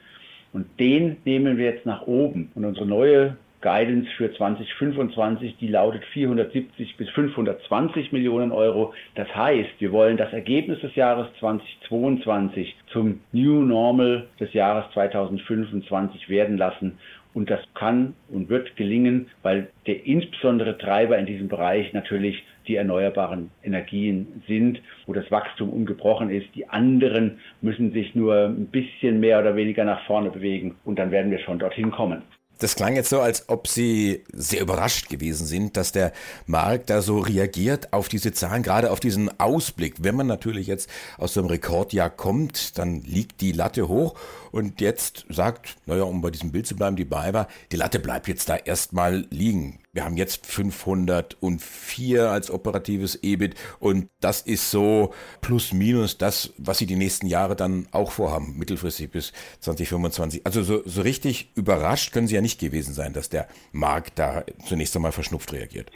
Und 0.52 0.66
den 0.80 1.16
nehmen 1.24 1.58
wir 1.58 1.66
jetzt 1.66 1.86
nach 1.86 2.08
oben. 2.08 2.50
Und 2.56 2.64
unsere 2.64 2.84
neue 2.84 3.36
Guidance 3.60 4.10
für 4.16 4.34
2025, 4.34 5.58
die 5.60 5.68
lautet 5.68 6.04
470 6.06 6.96
bis 6.96 7.08
520 7.10 8.10
Millionen 8.10 8.50
Euro. 8.50 8.92
Das 9.14 9.32
heißt, 9.32 9.70
wir 9.78 9.92
wollen 9.92 10.16
das 10.16 10.32
Ergebnis 10.32 10.80
des 10.80 10.96
Jahres 10.96 11.28
2022 11.38 12.74
zum 12.92 13.20
New 13.30 13.62
Normal 13.62 14.26
des 14.40 14.52
Jahres 14.54 14.92
2025 14.92 16.28
werden 16.28 16.58
lassen. 16.58 16.98
Und 17.32 17.48
das 17.48 17.60
kann 17.74 18.14
und 18.28 18.48
wird 18.48 18.74
gelingen, 18.74 19.28
weil 19.42 19.68
der 19.86 20.04
insbesondere 20.04 20.76
Treiber 20.78 21.16
in 21.16 21.26
diesem 21.26 21.46
Bereich 21.46 21.92
natürlich 21.92 22.42
die 22.66 22.76
erneuerbaren 22.76 23.50
Energien 23.62 24.42
sind, 24.46 24.80
wo 25.06 25.12
das 25.12 25.30
Wachstum 25.30 25.70
ungebrochen 25.70 26.30
ist. 26.30 26.46
Die 26.54 26.68
anderen 26.68 27.38
müssen 27.60 27.92
sich 27.92 28.14
nur 28.14 28.46
ein 28.46 28.66
bisschen 28.66 29.20
mehr 29.20 29.40
oder 29.40 29.56
weniger 29.56 29.84
nach 29.84 30.04
vorne 30.06 30.30
bewegen 30.30 30.76
und 30.84 30.98
dann 30.98 31.10
werden 31.10 31.30
wir 31.30 31.38
schon 31.40 31.58
dorthin 31.58 31.90
kommen. 31.90 32.22
Das 32.60 32.76
klang 32.76 32.94
jetzt 32.94 33.10
so, 33.10 33.20
als 33.20 33.48
ob 33.48 33.66
Sie 33.66 34.22
sehr 34.32 34.60
überrascht 34.60 35.08
gewesen 35.08 35.44
sind, 35.44 35.76
dass 35.76 35.90
der 35.90 36.12
Markt 36.46 36.88
da 36.88 37.02
so 37.02 37.18
reagiert 37.18 37.92
auf 37.92 38.08
diese 38.08 38.32
Zahlen, 38.32 38.62
gerade 38.62 38.92
auf 38.92 39.00
diesen 39.00 39.28
Ausblick. 39.40 39.96
Wenn 40.04 40.14
man 40.14 40.28
natürlich 40.28 40.68
jetzt 40.68 40.88
aus 41.18 41.34
so 41.34 41.40
einem 41.40 41.50
Rekordjahr 41.50 42.10
kommt, 42.10 42.78
dann 42.78 43.02
liegt 43.02 43.40
die 43.40 43.52
Latte 43.52 43.88
hoch 43.88 44.14
und 44.54 44.80
jetzt 44.80 45.26
sagt, 45.28 45.78
naja, 45.84 46.04
um 46.04 46.20
bei 46.20 46.30
diesem 46.30 46.52
Bild 46.52 46.64
zu 46.64 46.76
bleiben, 46.76 46.94
die 46.94 47.04
BayWa, 47.04 47.48
die 47.72 47.76
Latte 47.76 47.98
bleibt 47.98 48.28
jetzt 48.28 48.48
da 48.48 48.54
erstmal 48.54 49.26
liegen. 49.30 49.80
Wir 49.92 50.04
haben 50.04 50.16
jetzt 50.16 50.46
504 50.46 52.30
als 52.30 52.52
operatives 52.52 53.18
EBIT 53.20 53.56
und 53.80 54.08
das 54.20 54.42
ist 54.42 54.70
so 54.70 55.12
plus 55.40 55.72
minus 55.72 56.18
das, 56.18 56.52
was 56.56 56.78
sie 56.78 56.86
die 56.86 56.94
nächsten 56.94 57.26
Jahre 57.26 57.56
dann 57.56 57.88
auch 57.90 58.12
vorhaben, 58.12 58.56
mittelfristig 58.56 59.10
bis 59.10 59.32
2025. 59.58 60.46
Also 60.46 60.62
so, 60.62 60.82
so 60.84 61.02
richtig 61.02 61.50
überrascht 61.56 62.12
können 62.12 62.28
sie 62.28 62.36
ja 62.36 62.40
nicht 62.40 62.60
gewesen 62.60 62.94
sein, 62.94 63.12
dass 63.12 63.30
der 63.30 63.48
Markt 63.72 64.20
da 64.20 64.44
zunächst 64.64 64.94
einmal 64.94 65.10
verschnupft 65.10 65.52
reagiert. 65.52 65.90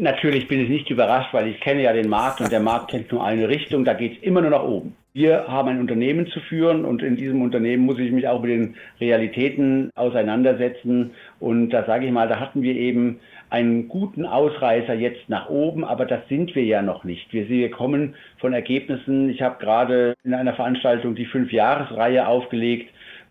Natürlich 0.00 0.48
bin 0.48 0.60
ich 0.60 0.70
nicht 0.70 0.88
überrascht, 0.88 1.34
weil 1.34 1.48
ich 1.48 1.60
kenne 1.60 1.82
ja 1.82 1.92
den 1.92 2.08
Markt 2.08 2.40
und 2.40 2.50
der 2.50 2.60
Markt 2.60 2.90
kennt 2.90 3.12
nur 3.12 3.22
eine 3.22 3.50
Richtung, 3.50 3.84
da 3.84 3.92
geht 3.92 4.16
es 4.16 4.22
immer 4.22 4.40
nur 4.40 4.48
nach 4.48 4.62
oben. 4.62 4.96
Wir 5.12 5.46
haben 5.46 5.68
ein 5.68 5.78
Unternehmen 5.78 6.26
zu 6.28 6.40
führen 6.40 6.86
und 6.86 7.02
in 7.02 7.16
diesem 7.16 7.42
Unternehmen 7.42 7.84
muss 7.84 7.98
ich 7.98 8.10
mich 8.10 8.26
auch 8.26 8.40
mit 8.40 8.50
den 8.50 8.76
Realitäten 8.98 9.90
auseinandersetzen. 9.94 11.10
Und 11.38 11.68
da 11.68 11.84
sage 11.84 12.06
ich 12.06 12.12
mal, 12.12 12.28
da 12.28 12.40
hatten 12.40 12.62
wir 12.62 12.76
eben 12.76 13.20
einen 13.50 13.88
guten 13.88 14.24
Ausreißer 14.24 14.94
jetzt 14.94 15.28
nach 15.28 15.50
oben, 15.50 15.84
aber 15.84 16.06
das 16.06 16.26
sind 16.30 16.54
wir 16.54 16.64
ja 16.64 16.80
noch 16.80 17.04
nicht. 17.04 17.30
Wir, 17.34 17.50
wir 17.50 17.70
kommen 17.70 18.14
von 18.38 18.54
Ergebnissen. 18.54 19.28
Ich 19.28 19.42
habe 19.42 19.58
gerade 19.62 20.14
in 20.24 20.32
einer 20.32 20.54
Veranstaltung 20.54 21.14
die 21.14 21.26
Fünf-Jahres-Reihe 21.26 22.26
aufgelegt 22.26 22.88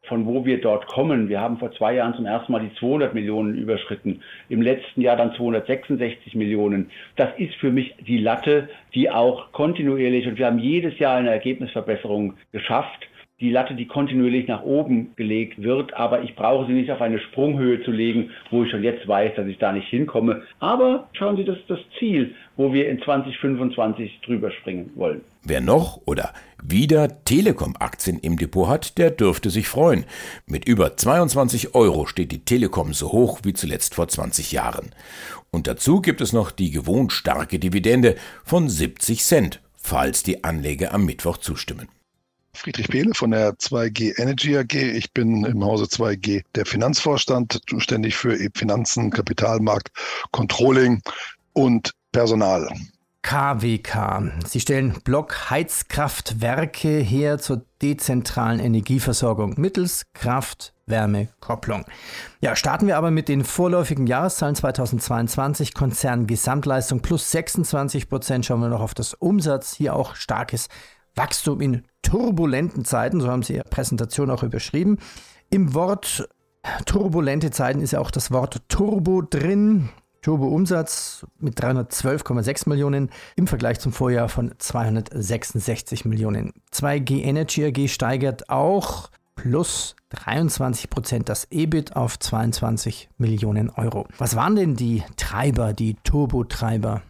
von 0.09 0.25
wo 0.25 0.43
wir 0.43 0.59
dort 0.59 0.87
kommen. 0.87 1.29
Wir 1.29 1.39
haben 1.39 1.57
vor 1.57 1.71
zwei 1.71 1.93
Jahren 1.93 2.15
zum 2.15 2.25
ersten 2.25 2.51
Mal 2.51 2.61
die 2.61 2.75
200 2.79 3.13
Millionen 3.13 3.55
überschritten, 3.55 4.21
im 4.49 4.61
letzten 4.61 5.01
Jahr 5.01 5.15
dann 5.15 5.33
266 5.35 6.35
Millionen. 6.35 6.89
Das 7.15 7.29
ist 7.37 7.55
für 7.55 7.71
mich 7.71 7.95
die 8.05 8.17
Latte, 8.17 8.67
die 8.93 9.09
auch 9.09 9.51
kontinuierlich, 9.53 10.27
und 10.27 10.37
wir 10.37 10.47
haben 10.47 10.59
jedes 10.59 10.97
Jahr 10.99 11.17
eine 11.17 11.29
Ergebnisverbesserung 11.29 12.33
geschafft, 12.51 13.08
die 13.41 13.51
Latte, 13.51 13.73
die 13.73 13.85
kontinuierlich 13.85 14.47
nach 14.47 14.63
oben 14.63 15.13
gelegt 15.15 15.61
wird, 15.63 15.93
aber 15.93 16.23
ich 16.23 16.35
brauche 16.35 16.67
sie 16.67 16.73
nicht 16.73 16.91
auf 16.91 17.01
eine 17.01 17.19
Sprunghöhe 17.19 17.81
zu 17.83 17.91
legen, 17.91 18.31
wo 18.51 18.63
ich 18.63 18.71
schon 18.71 18.83
jetzt 18.83 19.07
weiß, 19.07 19.35
dass 19.35 19.47
ich 19.47 19.57
da 19.57 19.71
nicht 19.71 19.87
hinkomme. 19.87 20.43
Aber 20.59 21.07
schauen 21.13 21.37
Sie, 21.37 21.45
das 21.45 21.57
ist 21.57 21.69
das 21.69 21.79
Ziel, 21.97 22.35
wo 22.57 22.73
wir 22.73 22.89
in 22.89 23.01
2025 23.01 24.19
drüber 24.25 24.51
springen 24.51 24.91
wollen. 24.95 25.21
Wer 25.43 25.61
noch 25.61 26.01
oder 26.05 26.33
wieder 26.61 27.23
Telekom-Aktien 27.23 28.19
im 28.19 28.37
Depot 28.37 28.67
hat, 28.67 28.97
der 28.97 29.11
dürfte 29.11 29.49
sich 29.49 29.69
freuen. 29.69 30.03
Mit 30.45 30.67
über 30.67 30.97
22 30.97 31.75
Euro 31.75 32.05
steht 32.07 32.33
die 32.33 32.43
Telekom 32.43 32.93
so 32.93 33.13
hoch 33.13 33.39
wie 33.43 33.53
zuletzt 33.53 33.95
vor 33.95 34.09
20 34.09 34.51
Jahren. 34.51 34.91
Und 35.49 35.67
dazu 35.67 36.01
gibt 36.01 36.19
es 36.19 36.33
noch 36.33 36.51
die 36.51 36.71
gewohnt 36.71 37.13
starke 37.13 37.57
Dividende 37.57 38.15
von 38.43 38.67
70 38.67 39.23
Cent, 39.23 39.61
falls 39.77 40.23
die 40.23 40.43
Anleger 40.43 40.93
am 40.93 41.05
Mittwoch 41.05 41.37
zustimmen. 41.37 41.87
Friedrich 42.59 42.87
Behle 42.89 43.13
von 43.13 43.31
der 43.31 43.53
2G 43.53 44.19
Energy 44.19 44.57
AG. 44.57 44.73
Ich 44.73 45.13
bin 45.13 45.45
im 45.45 45.63
Hause 45.63 45.85
2G 45.85 46.43
der 46.55 46.65
Finanzvorstand, 46.65 47.61
zuständig 47.67 48.15
für 48.17 48.37
Finanzen, 48.53 49.11
Kapitalmarkt, 49.11 49.89
Controlling 50.31 51.01
und 51.53 51.93
Personal. 52.11 52.67
KWK. 53.21 54.31
Sie 54.45 54.59
stellen 54.59 54.99
Blockheizkraftwerke 55.03 56.99
her 56.99 57.37
zur 57.37 57.63
dezentralen 57.81 58.59
Energieversorgung 58.59 59.55
mittels 59.57 60.05
Kraft-Wärme-Kopplung. 60.13 61.85
Ja, 62.41 62.55
starten 62.55 62.87
wir 62.87 62.97
aber 62.97 63.11
mit 63.11 63.29
den 63.29 63.43
vorläufigen 63.45 64.07
Jahreszahlen 64.07 64.55
2022. 64.55 65.73
Konzern 65.73 66.27
Gesamtleistung 66.27 67.01
plus 67.01 67.31
26 67.31 68.09
Prozent. 68.09 68.45
Schauen 68.45 68.61
wir 68.61 68.69
noch 68.69 68.81
auf 68.81 68.93
das 68.93 69.13
Umsatz. 69.13 69.75
Hier 69.75 69.95
auch 69.95 70.15
starkes 70.15 70.67
Wachstum 71.19 71.59
in 71.59 71.83
turbulenten 72.01 72.85
Zeiten, 72.85 73.19
so 73.19 73.27
haben 73.27 73.43
Sie 73.43 73.55
Ihre 73.55 73.65
Präsentation 73.65 74.31
auch 74.31 74.41
überschrieben. 74.41 74.97
Im 75.49 75.73
Wort 75.73 76.29
turbulente 76.85 77.51
Zeiten 77.51 77.81
ist 77.81 77.91
ja 77.91 77.99
auch 77.99 78.09
das 78.09 78.31
Wort 78.31 78.61
Turbo 78.69 79.21
drin. 79.21 79.89
Turbo-Umsatz 80.21 81.25
mit 81.39 81.57
312,6 81.61 82.67
Millionen 82.67 83.09
im 83.35 83.47
Vergleich 83.47 83.79
zum 83.79 83.93
Vorjahr 83.93 84.27
von 84.27 84.53
266 84.57 86.03
Millionen. 86.05 86.53
2G 86.73 87.23
Energy 87.23 87.65
AG 87.65 87.87
steigert 87.89 88.49
auch 88.49 89.09
plus 89.35 89.95
23 90.09 90.89
Prozent 90.89 91.29
das 91.29 91.47
EBIT 91.51 91.95
auf 91.95 92.19
22 92.19 93.09
Millionen 93.17 93.69
Euro. 93.69 94.07
Was 94.17 94.35
waren 94.35 94.55
denn 94.55 94.75
die 94.75 95.03
Treiber, 95.15 95.73
die 95.73 95.95
Turbotreiber? 96.03 97.01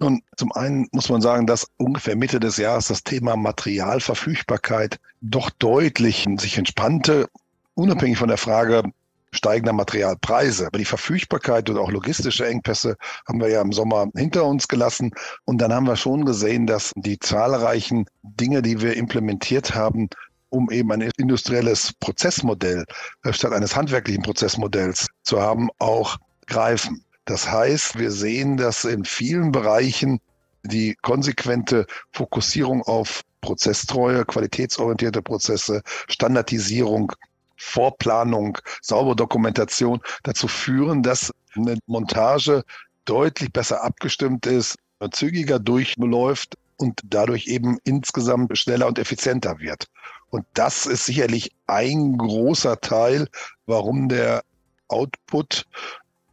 Nun, 0.00 0.22
zum 0.36 0.52
einen 0.52 0.86
muss 0.92 1.08
man 1.08 1.20
sagen, 1.20 1.46
dass 1.46 1.66
ungefähr 1.76 2.14
Mitte 2.14 2.38
des 2.38 2.56
Jahres 2.56 2.88
das 2.88 3.02
Thema 3.02 3.36
Materialverfügbarkeit 3.36 4.98
doch 5.20 5.50
deutlich 5.50 6.26
sich 6.38 6.56
entspannte, 6.56 7.28
unabhängig 7.74 8.18
von 8.18 8.28
der 8.28 8.38
Frage 8.38 8.84
steigender 9.32 9.72
Materialpreise. 9.72 10.66
Aber 10.66 10.78
die 10.78 10.84
Verfügbarkeit 10.84 11.68
und 11.68 11.78
auch 11.78 11.90
logistische 11.90 12.46
Engpässe 12.46 12.96
haben 13.26 13.40
wir 13.40 13.48
ja 13.48 13.60
im 13.60 13.72
Sommer 13.72 14.06
hinter 14.14 14.44
uns 14.44 14.68
gelassen. 14.68 15.12
Und 15.44 15.58
dann 15.58 15.72
haben 15.72 15.86
wir 15.86 15.96
schon 15.96 16.24
gesehen, 16.24 16.66
dass 16.66 16.92
die 16.96 17.18
zahlreichen 17.18 18.06
Dinge, 18.22 18.62
die 18.62 18.80
wir 18.80 18.96
implementiert 18.96 19.74
haben, 19.74 20.08
um 20.50 20.70
eben 20.70 20.90
ein 20.92 21.10
industrielles 21.18 21.92
Prozessmodell 22.00 22.84
äh, 23.24 23.32
statt 23.32 23.52
eines 23.52 23.76
handwerklichen 23.76 24.22
Prozessmodells 24.22 25.08
zu 25.22 25.40
haben, 25.40 25.68
auch 25.78 26.16
greifen. 26.46 27.04
Das 27.28 27.52
heißt, 27.52 27.98
wir 27.98 28.10
sehen, 28.10 28.56
dass 28.56 28.86
in 28.86 29.04
vielen 29.04 29.52
Bereichen 29.52 30.18
die 30.62 30.94
konsequente 31.02 31.84
Fokussierung 32.10 32.80
auf 32.84 33.20
Prozesstreue, 33.42 34.24
qualitätsorientierte 34.24 35.20
Prozesse, 35.20 35.82
Standardisierung, 36.08 37.12
Vorplanung, 37.58 38.56
saubere 38.80 39.14
Dokumentation 39.14 40.00
dazu 40.22 40.48
führen, 40.48 41.02
dass 41.02 41.30
eine 41.54 41.76
Montage 41.84 42.64
deutlich 43.04 43.52
besser 43.52 43.84
abgestimmt 43.84 44.46
ist, 44.46 44.76
zügiger 45.10 45.58
durchläuft 45.58 46.56
und 46.78 46.98
dadurch 47.04 47.46
eben 47.46 47.76
insgesamt 47.84 48.56
schneller 48.56 48.86
und 48.86 48.98
effizienter 48.98 49.58
wird. 49.58 49.86
Und 50.30 50.46
das 50.54 50.86
ist 50.86 51.04
sicherlich 51.04 51.50
ein 51.66 52.16
großer 52.16 52.80
Teil, 52.80 53.28
warum 53.66 54.08
der 54.08 54.44
Output 54.88 55.66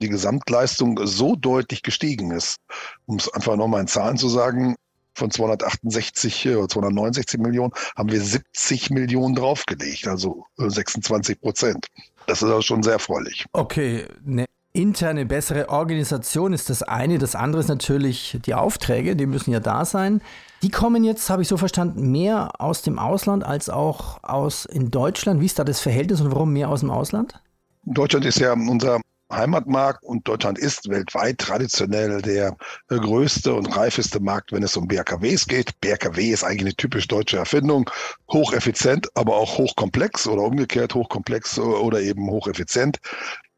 die 0.02 0.10
Gesamtleistung 0.10 1.00
so 1.06 1.36
deutlich 1.36 1.84
gestiegen 1.84 2.32
ist. 2.32 2.58
Um 3.06 3.18
es 3.18 3.32
einfach 3.34 3.56
nochmal 3.56 3.82
in 3.82 3.88
Zahlen 3.88 4.18
zu 4.18 4.30
sagen, 4.30 4.76
von 5.16 5.32
268 5.32 6.50
oder 6.50 6.68
269 6.68 7.40
Millionen 7.40 7.72
haben 7.96 8.12
wir 8.12 8.22
70 8.22 8.90
Millionen 8.90 9.36
draufgelegt, 9.36 10.08
also 10.08 10.46
26 10.58 11.40
Prozent. 11.40 11.88
Das 12.28 12.42
ist 12.42 12.50
auch 12.50 12.62
schon 12.62 12.84
sehr 12.84 12.94
erfreulich. 12.94 13.46
Okay, 13.54 14.08
eine 14.28 14.46
interne 14.74 15.26
bessere 15.26 15.70
Organisation 15.70 16.52
ist 16.52 16.70
das 16.70 16.84
eine. 16.84 17.18
Das 17.18 17.36
andere 17.36 17.62
ist 17.62 17.70
natürlich 17.70 18.38
die 18.46 18.54
Aufträge, 18.54 19.16
die 19.16 19.26
müssen 19.26 19.52
ja 19.52 19.62
da 19.62 19.86
sein. 19.86 20.22
Die 20.62 20.70
kommen 20.70 21.04
jetzt, 21.04 21.30
habe 21.30 21.42
ich 21.42 21.48
so 21.48 21.58
verstanden, 21.58 22.12
mehr 22.12 22.52
aus 22.60 22.82
dem 22.82 23.00
Ausland 23.00 23.46
als 23.46 23.70
auch 23.70 24.22
aus 24.24 24.66
in 24.66 24.92
Deutschland. 24.92 25.40
Wie 25.40 25.46
ist 25.46 25.60
da 25.60 25.64
das 25.64 25.80
Verhältnis 25.80 26.20
und 26.20 26.32
warum 26.32 26.52
mehr 26.52 26.70
aus 26.70 26.82
dem 26.82 26.92
Ausland? 26.92 27.40
Deutschland 27.86 28.26
ist 28.26 28.40
ja 28.40 28.52
unser 28.54 29.00
Heimatmarkt 29.32 30.04
und 30.04 30.28
Deutschland 30.28 30.60
ist 30.60 30.90
weltweit 30.90 31.40
traditionell 31.40 32.22
der 32.22 32.56
größte 32.88 33.54
und 33.54 33.76
reifeste 33.76 34.20
Markt, 34.20 34.52
wenn 34.52 34.64
es 34.64 34.78
um 34.78 34.88
BRKWs 34.88 35.48
geht. 35.48 35.80
BRKW 35.82 36.30
ist 36.30 36.44
eigentlich 36.44 36.62
eine 36.62 36.76
typisch 36.76 37.08
deutsche 37.08 37.38
Erfindung, 37.38 37.90
hocheffizient, 38.32 39.10
aber 39.16 39.36
auch 39.36 39.58
hochkomplex 39.58 40.28
oder 40.28 40.44
umgekehrt 40.44 40.94
hochkomplex 40.94 41.58
oder 41.60 42.02
eben 42.02 42.30
hocheffizient. 42.30 43.00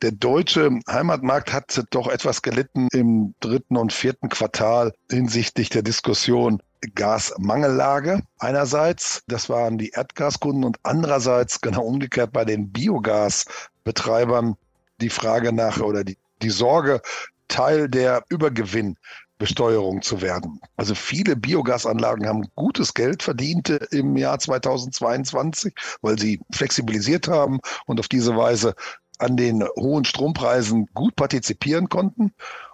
Der 0.01 0.11
deutsche 0.11 0.79
Heimatmarkt 0.87 1.51
hat 1.51 1.83
doch 1.89 2.07
etwas 2.07 2.43
gelitten 2.43 2.87
im 2.93 3.33
dritten 3.39 3.77
und 3.77 3.91
vierten 3.91 4.29
Quartal 4.29 4.93
hinsichtlich 5.09 5.69
der 5.69 5.81
Diskussion 5.81 6.61
Gasmangellage 6.93 8.21
einerseits, 8.37 9.23
das 9.27 9.49
waren 9.49 9.79
die 9.79 9.89
Erdgaskunden 9.89 10.63
und 10.63 10.77
andererseits 10.83 11.61
genau 11.61 11.81
umgekehrt 11.81 12.31
bei 12.31 12.45
den 12.45 12.71
Biogasbetreibern 12.71 14.55
die 15.01 15.09
Frage 15.09 15.53
nach 15.53 15.79
oder 15.79 16.03
die, 16.03 16.17
die 16.41 16.49
Sorge, 16.49 17.01
Teil 17.47 17.87
der 17.89 18.23
Übergewinnbesteuerung 18.29 20.01
zu 20.01 20.21
werden. 20.21 20.59
Also 20.75 20.95
viele 20.95 21.35
Biogasanlagen 21.35 22.27
haben 22.27 22.47
gutes 22.55 22.93
Geld 22.93 23.23
verdient 23.23 23.69
im 23.91 24.17
Jahr 24.17 24.39
2022, 24.39 25.73
weil 26.01 26.19
sie 26.19 26.41
flexibilisiert 26.51 27.27
haben 27.27 27.59
und 27.85 27.99
auf 27.99 28.07
diese 28.07 28.35
Weise 28.35 28.75
an 29.19 29.37
den 29.37 29.63
hohen 29.77 30.05
Strompreisen 30.05 30.87
gut 30.93 31.15
partizipieren 31.15 31.89
konnten 31.89 32.33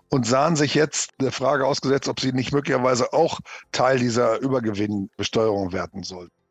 und 0.10 0.28
sahen 0.28 0.56
sich 0.56 0.76
jetzt 0.76 1.12
der 1.22 1.32
Frage 1.32 1.66
ausgesetzt, 1.66 2.08
ob 2.08 2.20
sie 2.20 2.34
nicht 2.34 2.52
möglicherweise 2.52 3.14
auch 3.14 3.40
Teil 3.72 3.98
dieser 3.98 4.40
Übergewinnbesteuerung 4.40 5.72
werden 5.72 6.04
sollten. 6.04 6.43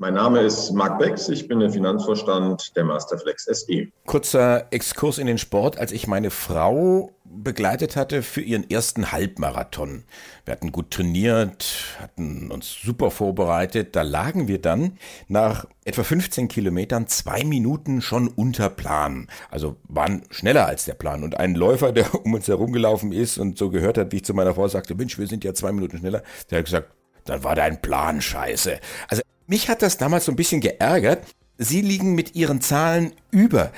Mein 0.00 0.14
Name 0.14 0.42
ist 0.42 0.70
Marc 0.70 1.00
Becks, 1.00 1.28
ich 1.28 1.48
bin 1.48 1.58
der 1.58 1.70
Finanzvorstand 1.70 2.76
der 2.76 2.84
Masterflex 2.84 3.46
SE. 3.46 3.88
Kurzer 4.06 4.68
Exkurs 4.70 5.18
in 5.18 5.26
den 5.26 5.38
Sport, 5.38 5.76
als 5.76 5.90
ich 5.90 6.06
meine 6.06 6.30
Frau 6.30 7.10
begleitet 7.24 7.96
hatte 7.96 8.22
für 8.22 8.40
ihren 8.40 8.70
ersten 8.70 9.10
Halbmarathon. 9.10 10.04
Wir 10.44 10.52
hatten 10.52 10.70
gut 10.70 10.92
trainiert, 10.92 11.96
hatten 11.98 12.52
uns 12.52 12.72
super 12.80 13.10
vorbereitet. 13.10 13.96
Da 13.96 14.02
lagen 14.02 14.46
wir 14.46 14.60
dann 14.62 14.98
nach 15.26 15.64
etwa 15.84 16.04
15 16.04 16.46
Kilometern 16.46 17.08
zwei 17.08 17.42
Minuten 17.42 18.00
schon 18.00 18.28
unter 18.28 18.70
Plan. 18.70 19.26
Also 19.50 19.78
waren 19.88 20.22
schneller 20.30 20.66
als 20.66 20.84
der 20.84 20.94
Plan. 20.94 21.24
Und 21.24 21.40
ein 21.40 21.56
Läufer, 21.56 21.90
der 21.90 22.14
um 22.24 22.34
uns 22.34 22.46
herumgelaufen 22.46 23.10
ist 23.10 23.36
und 23.36 23.58
so 23.58 23.68
gehört 23.68 23.98
hat, 23.98 24.12
wie 24.12 24.16
ich 24.18 24.24
zu 24.24 24.32
meiner 24.32 24.54
Frau 24.54 24.68
sagte, 24.68 24.94
Mensch, 24.94 25.18
wir 25.18 25.26
sind 25.26 25.42
ja 25.42 25.54
zwei 25.54 25.72
Minuten 25.72 25.98
schneller, 25.98 26.22
der 26.52 26.58
hat 26.58 26.66
gesagt, 26.66 26.92
dann 27.24 27.42
war 27.42 27.56
dein 27.56 27.82
Plan 27.82 28.20
scheiße. 28.20 28.78
Also 29.08 29.22
mich 29.48 29.68
hat 29.68 29.82
das 29.82 29.96
damals 29.96 30.26
so 30.26 30.32
ein 30.32 30.36
bisschen 30.36 30.60
geärgert. 30.60 31.24
Sie 31.56 31.80
liegen 31.80 32.14
mit 32.14 32.36
Ihren 32.36 32.60
Zahlen 32.60 33.12
über 33.32 33.72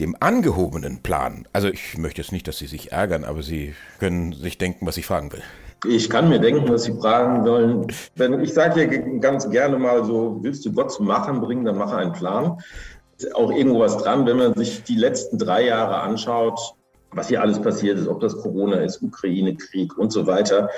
dem 0.00 0.16
angehobenen 0.20 1.02
Plan. 1.02 1.46
Also 1.52 1.68
ich 1.68 1.98
möchte 1.98 2.22
jetzt 2.22 2.32
nicht, 2.32 2.48
dass 2.48 2.58
Sie 2.58 2.66
sich 2.66 2.92
ärgern, 2.92 3.24
aber 3.24 3.42
Sie 3.42 3.74
können 3.98 4.32
sich 4.32 4.56
denken, 4.56 4.86
was 4.86 4.96
ich 4.96 5.06
fragen 5.06 5.32
will. 5.32 5.42
Ich 5.86 6.08
kann 6.08 6.28
mir 6.28 6.38
denken, 6.38 6.68
was 6.68 6.84
Sie 6.84 6.92
fragen 6.92 7.44
wollen. 7.44 7.86
Wenn 8.14 8.40
ich 8.40 8.54
sage 8.54 8.80
ja 8.80 9.18
ganz 9.18 9.50
gerne 9.50 9.78
mal 9.78 10.04
so, 10.04 10.38
willst 10.40 10.64
du 10.64 10.72
Gott 10.72 10.92
zum 10.92 11.06
Machen 11.06 11.40
bringen, 11.40 11.64
dann 11.64 11.76
mache 11.76 11.96
einen 11.96 12.12
Plan. 12.12 12.58
Ist 13.18 13.34
auch 13.34 13.50
irgendwo 13.50 13.80
was 13.80 13.98
dran, 13.98 14.26
wenn 14.26 14.36
man 14.36 14.54
sich 14.54 14.82
die 14.84 14.96
letzten 14.96 15.38
drei 15.38 15.66
Jahre 15.66 16.00
anschaut, 16.00 16.58
was 17.12 17.28
hier 17.28 17.40
alles 17.40 17.60
passiert 17.60 17.98
ist, 17.98 18.08
ob 18.08 18.20
das 18.20 18.36
Corona 18.36 18.76
ist, 18.76 19.02
Ukraine-Krieg 19.02 19.96
und 19.98 20.12
so 20.12 20.26
weiter, 20.26 20.70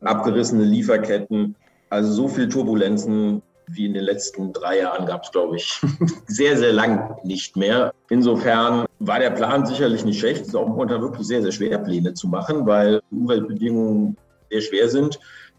abgerissene 0.00 0.64
Lieferketten, 0.64 1.54
also 1.90 2.12
so 2.12 2.28
viel 2.28 2.48
Turbulenzen, 2.48 3.42
wie 3.70 3.86
in 3.86 3.94
den 3.94 4.04
letzten 4.04 4.52
drei 4.52 4.78
Jahren 4.80 5.06
gab 5.06 5.24
es, 5.24 5.32
glaube 5.32 5.56
ich, 5.56 5.80
sehr, 6.26 6.56
sehr 6.56 6.72
lang 6.72 7.16
nicht 7.24 7.56
mehr. 7.56 7.92
Insofern 8.10 8.86
war 8.98 9.18
der 9.18 9.30
Plan 9.30 9.66
sicherlich 9.66 10.04
nicht 10.04 10.18
schlecht. 10.18 10.42
Es 10.42 10.48
ist 10.48 10.54
auch 10.54 10.68
momentan 10.68 11.02
wirklich 11.02 11.26
sehr, 11.26 11.42
sehr 11.42 11.52
schwer, 11.52 11.78
Pläne 11.78 12.14
zu 12.14 12.28
machen, 12.28 12.66
weil 12.66 13.00
Umweltbedingungen 13.10 14.16
sehr 14.50 14.60
schwer 14.60 14.88
sind. 14.88 15.18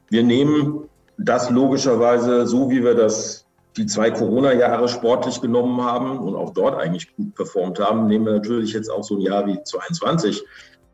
Wir 0.09 0.23
nehmen 0.23 0.89
das 1.17 1.49
logischerweise 1.49 2.47
so, 2.47 2.69
wie 2.69 2.83
wir 2.83 2.95
das 2.95 3.45
die 3.77 3.85
zwei 3.85 4.11
Corona-Jahre 4.11 4.87
sportlich 4.89 5.41
genommen 5.41 5.81
haben 5.81 6.19
und 6.19 6.35
auch 6.35 6.53
dort 6.53 6.79
eigentlich 6.79 7.15
gut 7.15 7.35
performt 7.35 7.79
haben, 7.79 8.07
nehmen 8.07 8.25
wir 8.25 8.33
natürlich 8.33 8.73
jetzt 8.73 8.89
auch 8.89 9.03
so 9.03 9.15
ein 9.15 9.21
Jahr 9.21 9.45
wie 9.45 9.61
22 9.63 10.43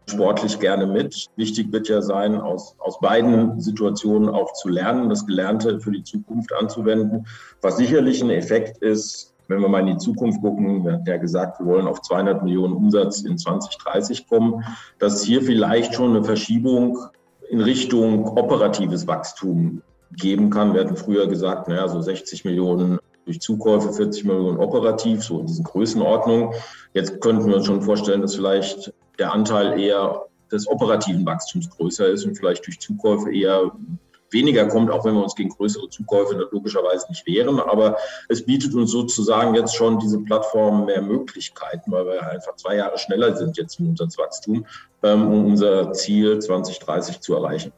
sportlich 0.08 0.60
gerne 0.60 0.86
mit. 0.86 1.28
Wichtig 1.36 1.72
wird 1.72 1.88
ja 1.88 2.02
sein, 2.02 2.40
aus, 2.40 2.76
aus 2.80 3.00
beiden 3.00 3.60
Situationen 3.60 4.30
auch 4.30 4.54
zu 4.54 4.70
lernen, 4.70 5.10
das 5.10 5.26
Gelernte 5.26 5.80
für 5.80 5.92
die 5.92 6.04
Zukunft 6.04 6.54
anzuwenden. 6.54 7.26
Was 7.62 7.78
sicherlich 7.78 8.22
ein 8.22 8.30
Effekt 8.30 8.78
ist, 8.80 9.34
wenn 9.48 9.62
wir 9.62 9.68
mal 9.68 9.82
in 9.82 9.88
die 9.88 9.98
Zukunft 9.98 10.42
gucken, 10.42 10.84
wir 10.84 10.94
hatten 10.94 11.08
ja 11.08 11.18
gesagt, 11.18 11.60
wir 11.60 11.68
wollen 11.68 11.88
auf 11.88 12.02
200 12.02 12.44
Millionen 12.44 12.74
Umsatz 12.74 13.22
in 13.22 13.38
2030 13.38 14.28
kommen, 14.28 14.64
dass 15.00 15.24
hier 15.24 15.42
vielleicht 15.42 15.94
schon 15.94 16.12
eine 16.12 16.24
Verschiebung 16.24 17.00
in 17.50 17.62
Richtung 17.62 18.26
operatives 18.26 19.08
Wachstum 19.08 19.82
geben 20.12 20.50
kann. 20.50 20.74
Wir 20.74 20.82
hatten 20.82 20.96
früher 20.96 21.28
gesagt, 21.28 21.68
naja, 21.68 21.88
so 21.88 22.02
60 22.02 22.46
Millionen 22.46 23.00
durch 23.26 23.42
Zukäufe, 23.42 23.92
40 23.92 24.24
Millionen 24.26 24.58
operativ, 24.58 25.24
so 25.24 25.40
in 25.40 25.48
diesen 25.48 25.64
Größenordnungen. 25.64 26.54
Jetzt 26.94 27.22
könnten 27.22 27.48
wir 27.48 27.58
uns 27.58 27.66
schon 27.66 27.82
vorstellen, 27.82 28.22
dass 28.22 28.36
vielleicht 28.36 28.94
der 29.18 29.34
Anteil 29.34 29.80
eher 29.80 30.26
des 30.52 30.68
operativen 30.68 31.26
Wachstums 31.26 31.70
größer 31.70 32.08
ist 32.08 32.26
und 32.26 32.36
vielleicht 32.36 32.66
durch 32.66 32.80
Zukäufe 32.80 33.34
eher 33.34 33.72
weniger 34.32 34.68
kommt, 34.68 34.92
auch 34.92 35.06
wenn 35.06 35.14
wir 35.14 35.24
uns 35.24 35.36
gegen 35.36 35.50
größere 35.50 35.90
Zukäufe 35.90 36.48
logischerweise 36.52 37.08
nicht 37.10 37.26
wehren. 37.26 37.60
Aber 37.60 37.98
es 38.30 38.46
bietet 38.46 38.74
uns 38.74 38.92
sozusagen 38.92 39.56
jetzt 39.56 39.76
schon 39.76 40.00
diese 40.00 40.20
Plattform 40.20 40.86
mehr 40.86 41.02
Möglichkeiten, 41.02 41.92
weil 41.92 42.06
wir 42.06 42.30
einfach 42.30 42.56
zwei 42.56 42.76
Jahre 42.76 42.98
schneller 42.98 43.36
sind 43.36 43.58
jetzt 43.58 43.80
im 43.80 43.90
Umsatzwachstum, 43.90 44.66
ähm, 45.04 45.28
um 45.28 45.46
unser 45.46 45.94
Ziel 45.94 46.40
2030 46.40 47.22
zu 47.22 47.36
erreichen. 47.36 47.72